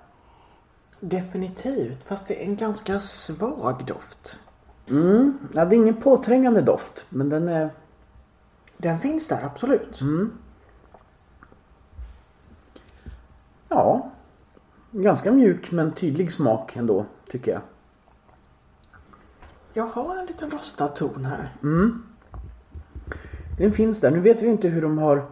Definitivt, 1.00 2.04
fast 2.04 2.28
det 2.28 2.44
är 2.44 2.46
en 2.46 2.56
ganska 2.56 3.00
svag 3.00 3.86
doft. 3.86 4.40
Mm, 4.90 5.38
ja, 5.54 5.66
det 5.66 5.76
är 5.76 5.78
ingen 5.78 6.02
påträngande 6.02 6.62
doft 6.62 7.06
men 7.10 7.30
den 7.30 7.48
är... 7.48 7.70
Den 8.78 9.00
finns 9.00 9.28
där, 9.28 9.44
absolut. 9.44 10.02
Mm. 10.02 10.32
Ja, 13.70 14.12
ganska 14.92 15.32
mjuk 15.32 15.72
men 15.72 15.92
tydlig 15.92 16.34
smak 16.34 16.76
ändå 16.76 17.06
tycker 17.28 17.52
jag. 17.52 17.62
Jag 19.74 19.86
har 19.86 20.18
en 20.18 20.26
liten 20.26 20.52
rostad 20.52 20.88
ton 20.88 21.26
här. 21.26 21.56
Mm. 21.64 22.04
Den 23.58 23.72
finns 23.72 24.00
där. 24.00 24.12
Nu 24.12 24.20
vet 24.20 24.42
vi 24.42 24.48
inte 24.48 24.68
hur 24.68 24.82
de 24.82 24.98
har 24.98 25.26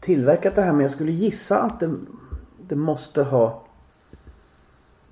tillverkat 0.00 0.54
det 0.54 0.62
här 0.62 0.72
men 0.72 0.80
jag 0.80 0.90
skulle 0.90 1.12
gissa 1.12 1.62
att 1.62 1.80
det, 1.80 1.94
det 2.68 2.76
måste 2.76 3.22
ha 3.22 3.65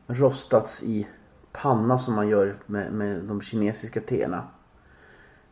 rostats 0.07 0.83
i 0.83 1.07
panna 1.53 1.99
som 1.99 2.15
man 2.15 2.29
gör 2.29 2.57
med, 2.67 2.93
med 2.93 3.25
de 3.25 3.41
kinesiska 3.41 4.01
teerna. 4.01 4.49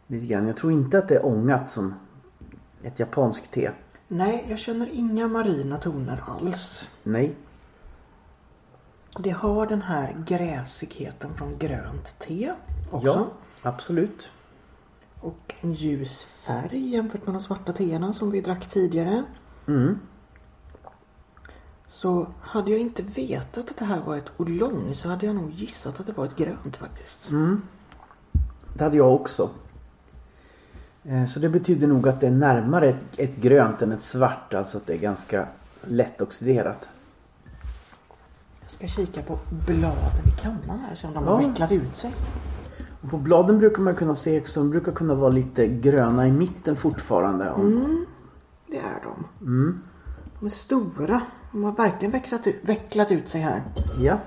Lite 0.06 0.26
grann. 0.26 0.46
Jag 0.46 0.56
tror 0.56 0.72
inte 0.72 0.98
att 0.98 1.08
det 1.08 1.14
är 1.14 1.26
ångat 1.26 1.68
som 1.68 1.94
ett 2.82 2.98
japanskt 2.98 3.50
te. 3.52 3.70
Nej, 4.08 4.46
jag 4.48 4.58
känner 4.58 4.88
inga 4.92 5.28
marina 5.28 5.76
toner 5.76 6.22
alls. 6.26 6.88
Nej. 7.02 7.36
Det 9.18 9.30
har 9.30 9.66
den 9.66 9.82
här 9.82 10.24
gräsigheten 10.26 11.34
från 11.34 11.58
grönt 11.58 12.18
te 12.18 12.52
också. 12.90 13.06
Ja, 13.06 13.28
absolut. 13.62 14.32
Och 15.20 15.54
en 15.60 15.72
ljus 15.72 16.22
färg 16.22 16.88
jämfört 16.88 17.26
med 17.26 17.34
de 17.34 17.42
svarta 17.42 17.72
teerna 17.72 18.12
som 18.12 18.30
vi 18.30 18.40
drack 18.40 18.68
tidigare. 18.68 19.24
Mm. 19.68 19.98
Så 21.94 22.26
hade 22.40 22.70
jag 22.70 22.80
inte 22.80 23.02
vetat 23.02 23.70
att 23.70 23.76
det 23.76 23.84
här 23.84 24.00
var 24.00 24.16
ett 24.16 24.32
oolong 24.36 24.94
så 24.94 25.08
hade 25.08 25.26
jag 25.26 25.34
nog 25.34 25.50
gissat 25.50 26.00
att 26.00 26.06
det 26.06 26.12
var 26.12 26.24
ett 26.24 26.36
grönt 26.36 26.76
faktiskt. 26.76 27.30
Mm. 27.30 27.62
Det 28.74 28.84
hade 28.84 28.96
jag 28.96 29.14
också. 29.14 29.50
Eh, 31.04 31.26
Så 31.26 31.40
det 31.40 31.48
betyder 31.48 31.86
nog 31.86 32.08
att 32.08 32.20
det 32.20 32.26
är 32.26 32.30
närmare 32.30 32.88
ett, 32.88 33.06
ett 33.16 33.36
grönt 33.36 33.82
än 33.82 33.92
ett 33.92 34.02
svart. 34.02 34.54
Alltså 34.54 34.76
att 34.78 34.86
det 34.86 34.94
är 34.94 34.98
ganska 34.98 35.48
lättoxiderat. 35.84 36.88
Jag 38.60 38.70
ska 38.70 38.86
kika 38.86 39.22
på 39.22 39.38
bladen 39.66 40.26
i 40.28 40.40
kannan 40.40 40.78
här 40.88 40.94
så 40.94 41.06
om 41.06 41.14
de 41.14 41.24
Ja. 41.24 41.30
har 41.30 41.48
vecklat 41.48 41.72
ut 41.72 41.96
sig. 41.96 42.14
Och 43.02 43.10
på 43.10 43.18
bladen 43.18 43.58
brukar 43.58 43.82
man 43.82 43.94
kunna 43.94 44.14
se 44.16 44.40
också, 44.40 44.60
de 44.60 44.70
brukar 44.70 44.92
kunna 44.92 45.14
vara 45.14 45.30
lite 45.30 45.66
gröna 45.68 46.26
i 46.28 46.32
mitten 46.32 46.76
fortfarande. 46.76 47.44
Mm, 47.44 48.06
det 48.66 48.76
är 48.78 49.00
de. 49.04 49.44
Mm. 49.46 49.82
De 50.40 50.46
är 50.46 50.50
stora. 50.50 51.22
De 51.52 51.64
har 51.64 51.72
verkligen 51.72 52.12
vecklat 52.12 52.46
ut, 52.46 52.56
vecklat 52.62 53.12
ut 53.12 53.28
sig 53.28 53.40
här. 53.40 53.62
Ja. 53.98 54.18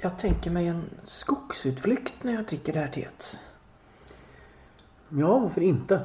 Jag 0.00 0.18
tänker 0.18 0.50
mig 0.50 0.68
en 0.68 0.90
skogsutflykt 1.04 2.14
när 2.22 2.32
jag 2.32 2.44
dricker 2.44 2.72
det 2.72 2.78
här 2.78 2.88
teet. 2.88 3.40
Ja, 5.08 5.38
varför 5.38 5.60
inte? 5.60 6.00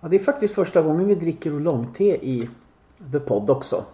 Ja, 0.00 0.08
det 0.08 0.16
är 0.16 0.24
faktiskt 0.24 0.54
första 0.54 0.82
gången 0.82 1.06
vi 1.06 1.14
dricker 1.14 1.54
oolongte 1.54 2.04
i 2.04 2.50
The 3.12 3.20
Pod 3.20 3.50
också. 3.50 3.84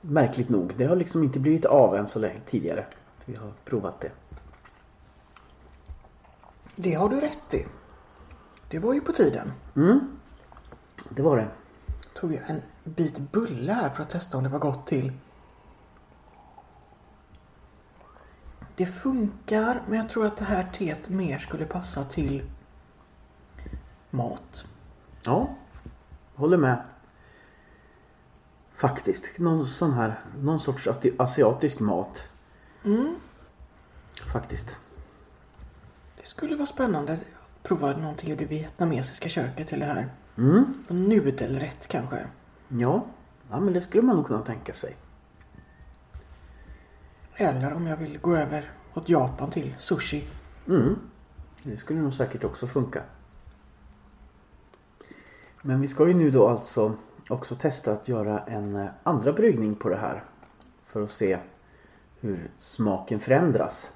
Märkligt 0.00 0.48
nog. 0.48 0.74
Det 0.76 0.84
har 0.84 0.96
liksom 0.96 1.22
inte 1.22 1.38
blivit 1.38 1.64
av 1.64 1.94
än 1.94 2.06
så 2.06 2.18
länge 2.18 2.40
tidigare. 2.46 2.86
Vi 3.24 3.34
har 3.34 3.52
provat 3.64 4.00
det. 4.00 4.10
Det 6.76 6.94
har 6.94 7.08
du 7.08 7.20
rätt 7.20 7.54
i. 7.54 7.66
Det 8.70 8.78
var 8.78 8.94
ju 8.94 9.00
på 9.00 9.12
tiden. 9.12 9.52
Mm. 9.76 10.00
Det 11.08 11.22
var 11.22 11.36
det. 11.36 11.48
Tog 12.20 12.34
jag 12.34 12.50
en 12.50 12.62
bit 12.84 13.18
bulle 13.18 13.72
här 13.72 13.90
för 13.90 14.02
att 14.02 14.10
testa 14.10 14.38
om 14.38 14.44
det 14.44 14.50
var 14.50 14.58
gott 14.58 14.86
till. 14.86 15.12
Det 18.76 18.86
funkar 18.86 19.82
men 19.88 19.98
jag 19.98 20.08
tror 20.08 20.26
att 20.26 20.36
det 20.36 20.44
här 20.44 20.68
teet 20.72 21.08
mer 21.08 21.38
skulle 21.38 21.64
passa 21.64 22.04
till 22.04 22.50
mat. 24.10 24.64
Ja, 25.24 25.54
håller 26.34 26.56
med. 26.56 26.82
Faktiskt. 28.74 29.38
Någon 29.38 29.66
sån 29.66 29.92
här, 29.92 30.20
någon 30.38 30.60
sorts 30.60 30.86
ati- 30.86 31.14
asiatisk 31.18 31.80
mat. 31.80 32.28
Mm. 32.84 33.14
Faktiskt. 34.32 34.76
Det 36.16 36.26
skulle 36.26 36.56
vara 36.56 36.66
spännande 36.66 37.12
att 37.12 37.24
prova 37.62 37.96
någonting 37.96 38.30
ur 38.30 38.36
det 38.36 38.44
vietnamesiska 38.44 39.28
köket 39.28 39.68
till 39.68 39.80
det 39.80 39.86
här. 39.86 40.08
Mm. 40.38 40.74
Nudelrätt 40.88 41.86
kanske. 41.86 42.26
Ja. 42.68 43.06
ja, 43.50 43.60
men 43.60 43.72
det 43.72 43.80
skulle 43.80 44.02
man 44.02 44.16
nog 44.16 44.26
kunna 44.26 44.42
tänka 44.42 44.72
sig. 44.72 44.96
Eller 47.34 47.72
om 47.72 47.86
jag 47.86 47.96
vill 47.96 48.18
gå 48.18 48.36
över 48.36 48.70
åt 48.94 49.08
Japan 49.08 49.50
till 49.50 49.74
sushi. 49.78 50.24
Mm. 50.68 50.98
Det 51.62 51.76
skulle 51.76 52.00
nog 52.00 52.14
säkert 52.14 52.44
också 52.44 52.66
funka. 52.66 53.02
Men 55.62 55.80
vi 55.80 55.88
ska 55.88 56.08
ju 56.08 56.14
nu 56.14 56.30
då 56.30 56.48
alltså 56.48 56.94
också 57.28 57.54
testa 57.54 57.92
att 57.92 58.08
göra 58.08 58.38
en 58.38 58.76
eh, 58.76 58.88
andra 59.02 59.32
bryggning 59.32 59.74
på 59.74 59.88
det 59.88 59.96
här. 59.96 60.24
För 60.86 61.02
att 61.02 61.10
se 61.10 61.38
hur 62.20 62.50
smaken 62.58 63.20
förändras. 63.20 63.90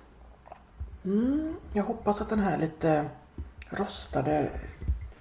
Mm, 1.04 1.54
jag 1.72 1.84
hoppas 1.84 2.20
att 2.20 2.28
den 2.28 2.38
här 2.38 2.58
lite 2.58 3.04
rostade, 3.70 4.50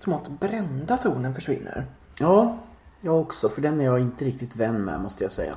smått 0.04 0.39
brända 0.39 0.97
tonen 0.97 1.36
försvinner. 1.36 1.86
Ja, 2.20 2.58
jag 3.02 3.22
också. 3.22 3.49
För 3.49 3.62
den 3.62 3.82
är 3.82 3.86
jag 3.86 3.99
inte 3.99 4.26
riktigt 4.26 4.56
vän 4.56 4.86
med 4.86 5.02
måste 5.02 5.24
jag 5.24 5.32
säga. 5.32 5.56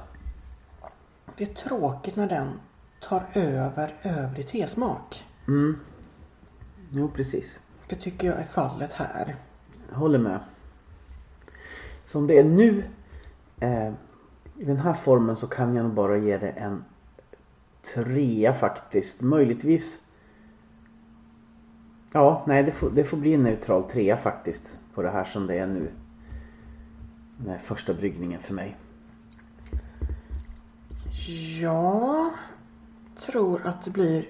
Det 1.37 1.45
är 1.45 1.55
tråkigt 1.55 2.17
när 2.17 2.29
den 2.29 2.49
tar 3.01 3.23
över 3.35 3.95
övrig 4.03 4.49
tesmak. 4.49 5.25
Mm. 5.49 5.79
Jo, 6.91 7.09
precis. 7.09 7.61
Det 7.89 7.97
tycker 7.97 8.27
jag 8.27 8.39
är 8.39 8.45
fallet 8.45 8.93
här. 8.93 9.37
Jag 9.91 9.97
håller 9.97 10.19
med. 10.19 10.41
Som 12.05 12.27
det 12.27 12.39
är 12.39 12.45
nu 12.45 12.85
eh, 13.61 13.93
i 14.59 14.65
den 14.65 14.77
här 14.77 14.95
formen 14.95 15.37
så 15.37 15.47
kan 15.47 15.77
jag 15.77 15.85
nog 15.85 15.95
bara 15.95 16.17
ge 16.17 16.39
det 16.39 16.49
en 16.49 16.85
trea 17.95 18.55
faktiskt. 18.55 19.21
Möjligtvis. 19.21 19.99
Ja, 22.17 22.43
nej 22.47 22.63
det 22.63 22.73
får, 22.73 22.91
det 22.91 23.05
får 23.05 23.17
bli 23.17 23.35
en 23.35 23.43
neutral 23.43 23.83
trea 23.83 24.17
faktiskt. 24.17 24.79
På 24.95 25.03
det 25.03 25.11
här 25.11 25.25
som 25.25 25.47
det 25.47 25.59
är 25.59 25.67
nu. 25.67 25.91
Med 27.37 27.61
första 27.61 27.95
bryggningen 27.95 28.41
för 28.41 28.55
mig. 28.55 28.77
Jag 31.61 32.31
tror 33.21 33.67
att 33.67 33.85
det 33.85 33.91
blir 33.91 34.29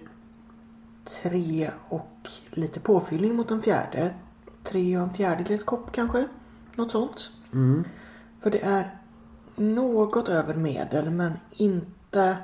tre 1.23 1.71
och 1.89 2.29
lite 2.51 2.81
påfyllning 2.81 3.35
mot 3.35 3.51
en 3.51 3.63
fjärde. 3.63 4.15
Tre 4.63 4.97
och 4.97 5.03
en 5.03 5.15
fjärdedels 5.15 5.65
kopp 5.65 5.93
kanske. 5.93 6.29
Något 6.75 6.91
sånt. 6.91 7.31
Mm. 7.53 7.85
För 8.41 8.51
det 8.51 8.65
är 8.65 8.99
något 9.57 10.29
över 10.29 10.55
medel 10.55 11.11
men 11.11 11.33
inte 11.51 12.37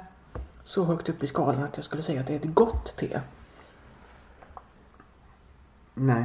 så 0.65 0.85
högt 0.85 1.09
upp 1.09 1.23
i 1.23 1.27
skalan 1.27 1.63
att 1.63 1.77
jag 1.77 1.85
skulle 1.85 2.03
säga 2.03 2.21
att 2.21 2.27
det 2.27 2.35
är 2.35 2.39
ett 2.39 2.55
gott 2.55 2.97
te. 2.97 3.21
Nej. 6.01 6.25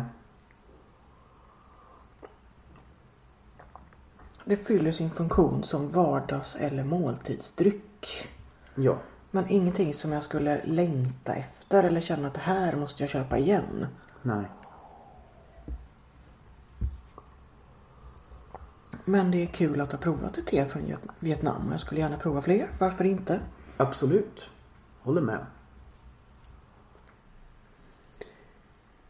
Det 4.46 4.58
fyller 4.58 4.92
sin 4.92 5.12
funktion 5.12 5.64
som 5.64 5.92
vardags 5.92 6.56
eller 6.56 6.84
måltidsdryck. 6.84 8.30
Ja. 8.76 8.98
Men 9.32 9.50
ingenting 9.50 9.94
som 9.94 10.12
jag 10.12 10.24
skulle 10.24 10.66
längta 10.66 11.34
efter 11.34 11.84
eller 11.84 12.02
känna 12.02 12.28
att 12.28 12.34
det 12.34 12.40
här 12.40 12.76
måste 12.76 13.04
jag 13.04 13.10
köpa 13.10 13.38
igen. 13.38 13.88
Nej. 14.22 14.46
Men 19.06 19.32
det 19.32 19.44
är 19.44 19.48
kul 19.48 19.82
att 19.82 19.92
ha 19.92 20.00
provat 20.00 20.38
ett 20.38 20.48
te 20.48 20.66
från 20.66 20.94
Vietnam 21.20 21.68
och 21.68 21.74
jag 21.74 21.80
skulle 21.80 22.02
gärna 22.02 22.18
prova 22.18 22.42
fler. 22.42 22.70
Varför 22.80 23.04
inte? 23.04 23.40
Absolut. 23.78 24.50
Håller 25.02 25.22
med. 25.22 25.46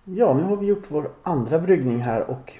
Ja, 0.05 0.33
nu 0.33 0.43
har 0.43 0.55
vi 0.57 0.65
gjort 0.65 0.85
vår 0.87 1.11
andra 1.23 1.59
bryggning 1.59 1.99
här 1.99 2.29
och 2.29 2.53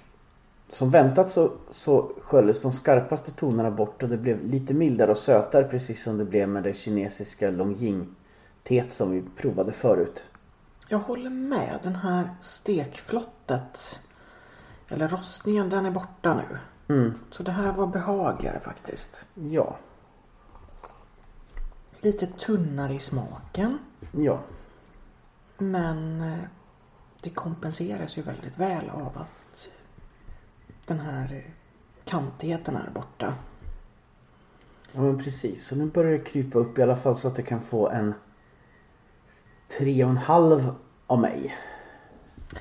som 0.71 0.91
väntat 0.91 1.29
så, 1.29 1.51
så 1.71 2.11
sköljdes 2.21 2.61
de 2.61 2.71
skarpaste 2.71 3.31
tonerna 3.31 3.71
bort 3.71 4.03
och 4.03 4.09
det 4.09 4.17
blev 4.17 4.45
lite 4.45 4.73
mildare 4.73 5.11
och 5.11 5.17
sötare 5.17 5.63
precis 5.63 6.03
som 6.03 6.17
det 6.17 6.25
blev 6.25 6.49
med 6.49 6.63
det 6.63 6.73
kinesiska 6.73 7.49
Longjing-teet 7.49 8.93
som 8.93 9.11
vi 9.11 9.23
provade 9.37 9.71
förut. 9.71 10.23
Jag 10.87 10.99
håller 10.99 11.29
med. 11.29 11.79
Den 11.83 11.95
här 11.95 12.29
stekflottet 12.41 13.99
eller 14.87 15.07
rostningen 15.07 15.69
den 15.69 15.85
är 15.85 15.91
borta 15.91 16.33
nu. 16.33 16.57
Mm. 16.95 17.13
Så 17.31 17.43
det 17.43 17.51
här 17.51 17.73
var 17.73 17.87
behagligare 17.87 18.59
faktiskt. 18.59 19.25
Ja, 19.33 19.75
Lite 21.99 22.25
tunnare 22.25 22.93
i 22.93 22.99
smaken. 22.99 23.77
ja, 24.11 24.39
Men 25.57 26.21
eh, 26.21 26.37
det 27.26 27.32
kompenseras 27.32 28.17
ju 28.17 28.21
väldigt 28.21 28.57
väl 28.57 28.89
av 28.89 29.17
att 29.17 29.69
den 30.86 30.99
här 30.99 31.53
kantigheten 32.03 32.76
är 32.76 32.89
borta. 32.93 33.34
ja 34.91 35.01
men 35.01 35.23
precis. 35.23 35.67
Så 35.67 35.76
nu 35.76 35.86
börjar 35.86 36.11
det 36.11 36.23
krypa 36.23 36.59
upp 36.59 36.78
i 36.78 36.82
alla 36.82 36.95
fall 36.95 37.17
så 37.17 37.28
att 37.28 37.36
det 37.36 37.43
kan 37.43 37.61
få 37.61 37.89
en 37.89 38.13
tre 39.78 40.03
och 40.03 40.09
en 40.09 40.17
halv 40.17 40.76
av 41.07 41.19
mig. 41.19 41.55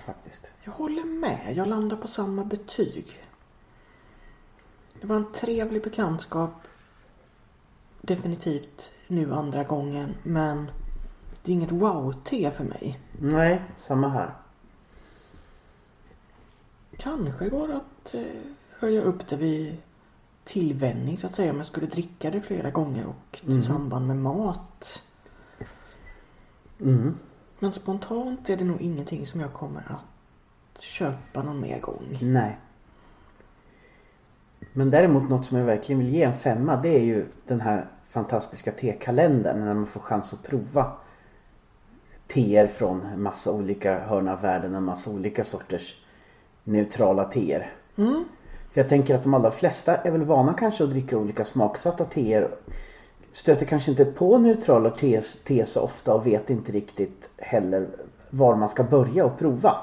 Faktiskt. 0.07 0.53
Jag 0.63 0.73
håller 0.73 1.05
med. 1.05 1.53
Jag 1.57 1.69
landar 1.69 1.97
på 1.97 2.09
samma 2.09 2.45
betyg. 2.45 3.25
Det 5.01 5.07
var 5.07 5.17
en 5.17 5.33
trevlig 5.33 5.83
bekantskap. 5.83 6.55
Definitivt 8.01 8.91
nu 9.09 9.33
andra 9.33 9.65
gången. 9.65 10.15
Men 10.23 10.71
det 11.43 11.53
är 11.53 11.55
inget 11.55 11.73
wow-te 11.73 12.51
för 12.51 12.65
mig. 12.65 13.01
Nej, 13.21 13.63
samma 13.77 14.09
här. 14.09 14.44
Kanske 16.99 17.49
går 17.49 17.73
att 17.73 18.15
eh, 18.15 18.23
höja 18.79 19.03
upp 19.03 19.29
det 19.29 19.37
vid 19.37 19.77
tillvänjning 20.45 21.19
så 21.19 21.27
att 21.27 21.35
säga. 21.35 21.51
Om 21.51 21.57
jag 21.57 21.67
skulle 21.67 21.87
dricka 21.87 22.31
det 22.31 22.41
flera 22.41 22.71
gånger 22.71 23.07
och 23.07 23.41
i 23.43 23.51
Mm. 23.51 23.63
samband 23.63 24.07
med 24.07 24.17
mat. 24.17 25.03
Mm. 26.81 27.15
Men 27.59 27.73
spontant 27.73 28.49
är 28.51 28.57
det 28.57 28.65
nog 28.65 28.81
ingenting 28.81 29.27
som 29.27 29.41
jag 29.41 29.53
kommer 29.53 29.81
att 29.81 30.83
köpa 30.83 31.43
någon 31.43 31.61
mer 31.61 31.81
gång. 31.81 32.19
Nej. 32.23 32.59
Men 34.73 34.91
däremot 34.91 35.31
något 35.31 35.47
som 35.47 35.57
jag 35.59 35.65
verkligen 35.65 35.99
vill 35.99 36.15
ge 36.15 36.23
en 36.23 36.35
femma 36.35 36.77
det 36.77 36.89
är 36.89 37.03
ju 37.05 37.27
den 37.47 37.61
här 37.61 37.87
fantastiska 38.09 38.73
tekalendern 38.73 39.61
när 39.61 39.75
man 39.75 39.87
får 39.87 40.01
chans 40.01 40.33
att 40.33 40.43
prova 40.43 40.93
teer 42.27 42.67
från 42.67 43.23
massa 43.23 43.53
olika 43.53 43.99
hörn 44.07 44.29
av 44.29 44.41
världen, 44.41 44.75
en 44.75 44.83
massa 44.85 45.11
olika 45.11 45.45
sorters 45.45 46.04
neutrala 46.65 47.25
teer. 47.25 47.73
Mm. 47.97 48.25
För 48.73 48.81
jag 48.81 48.89
tänker 48.89 49.15
att 49.15 49.23
de 49.23 49.35
allra 49.35 49.51
flesta 49.51 49.97
är 49.97 50.11
väl 50.11 50.25
vana 50.25 50.55
kanske 50.55 50.85
att 50.85 50.91
dricka 50.91 51.19
olika 51.19 51.45
smaksatta 51.45 52.05
teer. 52.05 52.51
Stöter 53.31 53.67
kanske 53.67 53.91
inte 53.91 54.05
på 54.05 54.39
neutrala 54.39 54.91
te, 54.91 55.21
te 55.21 55.67
så 55.67 55.81
ofta 55.81 56.15
och 56.15 56.27
vet 56.27 56.51
inte 56.51 56.73
riktigt 56.73 57.31
heller 57.39 57.89
var 58.31 58.57
man 58.57 58.69
ska 58.69 58.85
börja 58.85 59.25
och 59.25 59.39
prova. 59.39 59.77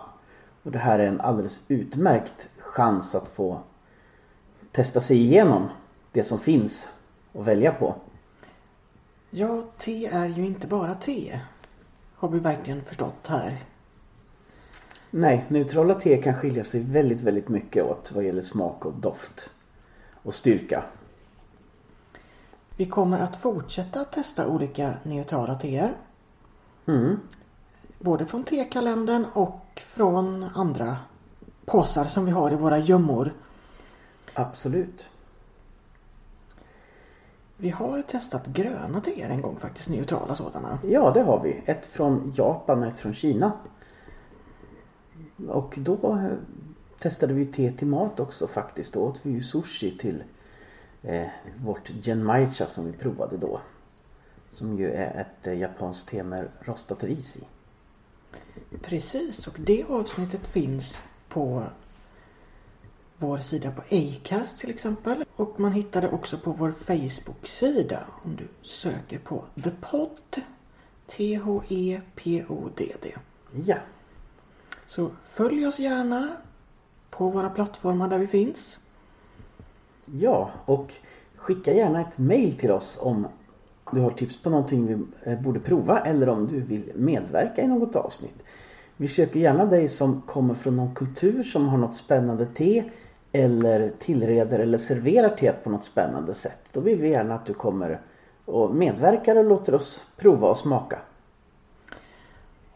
Och 0.64 0.72
det 0.72 0.80
här 0.80 1.00
är 1.00 1.06
en 1.06 1.22
alldeles 1.22 1.62
utmärkt 1.68 2.50
chans 2.60 3.16
att 3.16 3.28
få 3.28 3.60
testa 4.72 5.02
sig 5.02 5.18
igenom 5.18 5.70
det 6.12 6.24
som 6.24 6.40
finns 6.40 6.88
att 7.34 7.46
välja 7.46 7.72
på. 7.72 7.96
Ja, 9.30 9.62
te 9.78 10.06
är 10.06 10.28
ju 10.28 10.46
inte 10.46 10.68
bara 10.68 10.96
te. 10.96 11.40
Har 12.16 12.30
vi 12.30 12.40
verkligen 12.40 12.84
förstått 12.84 13.28
här. 13.28 13.58
Nej, 15.14 15.46
neutrala 15.48 15.94
te 15.94 16.18
kan 16.18 16.34
skilja 16.34 16.64
sig 16.64 16.84
väldigt, 16.84 17.22
väldigt 17.22 17.50
mycket 17.50 17.84
åt 17.84 18.12
vad 18.12 18.24
gäller 18.24 18.42
smak 18.42 18.86
och 18.86 18.94
doft 18.94 19.50
och 20.24 20.36
styrka. 20.36 20.84
Vi 22.76 22.86
kommer 22.86 23.20
att 23.20 23.36
fortsätta 23.36 24.02
att 24.02 24.12
testa 24.12 24.48
olika 24.48 24.94
neutrala 25.04 25.56
teer. 25.56 25.94
Mm. 26.86 27.20
Både 28.00 28.26
från 28.26 28.44
tekalendern 28.44 29.26
och 29.34 29.66
från 29.76 30.44
andra 30.44 30.98
påsar 31.66 32.06
som 32.06 32.26
vi 32.26 32.32
har 32.32 32.52
i 32.52 32.56
våra 32.56 32.78
gömmor. 32.80 33.34
Absolut. 34.34 35.10
Vi 37.58 37.70
har 37.70 38.02
testat 38.02 38.46
gröna 38.46 39.02
teer 39.02 39.30
en 39.30 39.42
gång 39.42 39.58
faktiskt, 39.60 39.90
neutrala 39.90 40.36
sådana. 40.36 40.80
Ja, 40.84 41.12
det 41.14 41.22
har 41.22 41.40
vi. 41.44 41.64
Ett 41.66 41.86
från 41.86 42.34
Japan 42.36 42.80
och 42.80 42.88
ett 42.88 42.98
från 42.98 43.14
Kina. 43.14 43.52
Och 45.50 45.74
då 45.78 46.16
eh, 46.16 46.32
testade 46.98 47.34
vi 47.34 47.46
te 47.46 47.72
till 47.72 47.88
mat 47.88 48.20
också 48.20 48.48
faktiskt. 48.48 48.94
Då 48.94 49.00
åt 49.00 49.20
vi 49.24 49.32
ju 49.32 49.44
sushi 49.44 49.98
till 49.98 50.24
eh, 51.02 51.28
vårt 51.66 51.92
genmaicha 52.04 52.66
som 52.66 52.86
vi 52.86 52.92
provade 52.92 53.38
då. 53.38 53.62
Som 54.50 54.78
ju 54.78 54.92
är 54.92 55.22
ett 55.22 55.48
eh, 55.48 55.60
japanskt 55.60 56.10
te 56.10 56.24
med 56.24 56.48
rostat 56.60 57.04
ris 57.04 57.38
i. 57.38 57.44
Precis, 58.82 59.48
och 59.48 59.56
det 59.60 59.84
avsnittet 59.84 60.48
finns 60.48 61.00
på 61.30 61.64
vår 63.18 63.38
sida 63.38 63.72
på 63.72 63.82
Acast 63.82 64.60
till 64.60 64.70
exempel. 64.70 65.26
Och 65.36 65.60
man 65.60 65.72
hittar 65.72 66.02
det 66.02 66.10
också 66.10 66.38
på 66.38 66.52
vår 66.52 66.72
Facebook-sida 66.72 68.04
om 68.24 68.36
du 68.36 68.48
söker 68.62 69.20
på 69.20 69.44
The 69.64 69.72
Pod. 69.82 70.42
T-H-E-P-O-D-D. 71.18 73.16
Ja, 73.66 73.78
så 74.96 75.10
följ 75.24 75.68
oss 75.68 75.80
gärna 75.80 76.30
på 77.10 77.30
våra 77.30 77.50
plattformar 77.50 78.10
där 78.10 78.18
vi 78.18 78.28
finns. 78.28 78.80
ja 80.06 80.52
och 80.66 80.94
skicka 81.36 81.74
gärna 81.74 82.02
ett 82.02 82.18
mail 82.18 82.58
till 82.58 82.72
oss 82.72 82.98
om 83.02 83.28
du 83.92 84.00
har 84.00 84.12
tips 84.12 84.44
på 84.44 84.50
någonting 84.50 84.88
vi 84.88 85.32
eh, 85.32 85.40
borde 85.40 85.60
prova 85.60 86.00
eller 86.00 86.30
om 86.30 86.48
du 86.48 86.60
vill 86.60 86.92
medverka 86.96 87.62
i 87.62 87.68
något 87.68 87.96
avsnitt. 87.96 88.44
Vi 88.98 89.08
söker 89.08 89.40
gärna 89.40 89.66
dig 89.66 89.88
som 89.88 90.22
kommer 90.22 90.54
från 90.54 90.76
någon 90.76 90.96
kultur 90.96 91.44
som 91.44 91.68
har 91.68 91.78
något 91.78 91.96
spännande 91.96 92.46
te 92.46 92.84
eller 93.32 93.92
tillreder 94.00 94.60
eller 94.60 94.78
serverar 94.78 95.30
teet 95.30 95.64
på 95.64 95.70
något 95.70 95.84
spännande 95.84 96.34
sätt. 96.34 96.70
Då 96.74 96.80
vill 96.80 97.02
vi 97.02 97.10
gärna 97.10 97.36
att 97.36 97.46
du 97.46 97.54
kommer 97.54 98.02
och 98.46 98.76
medverkar 98.76 99.36
och 99.36 99.46
låter 99.46 99.76
oss 99.76 100.06
prova 100.18 100.50
och 100.50 100.58
smaka. 100.58 101.00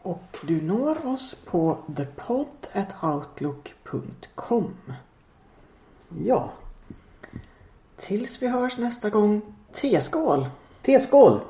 Och 0.06 0.38
du 0.42 0.62
når 0.62 1.06
oss 1.06 1.36
på 1.44 1.78
thepod.outlook.com 1.96 4.74
Ja, 6.08 6.52
Tills 7.96 8.42
vi 8.42 8.48
hörs 8.48 8.78
nästa 8.78 9.10
gång, 9.10 9.42
teskål! 9.72 10.46
teskål! 10.82 11.40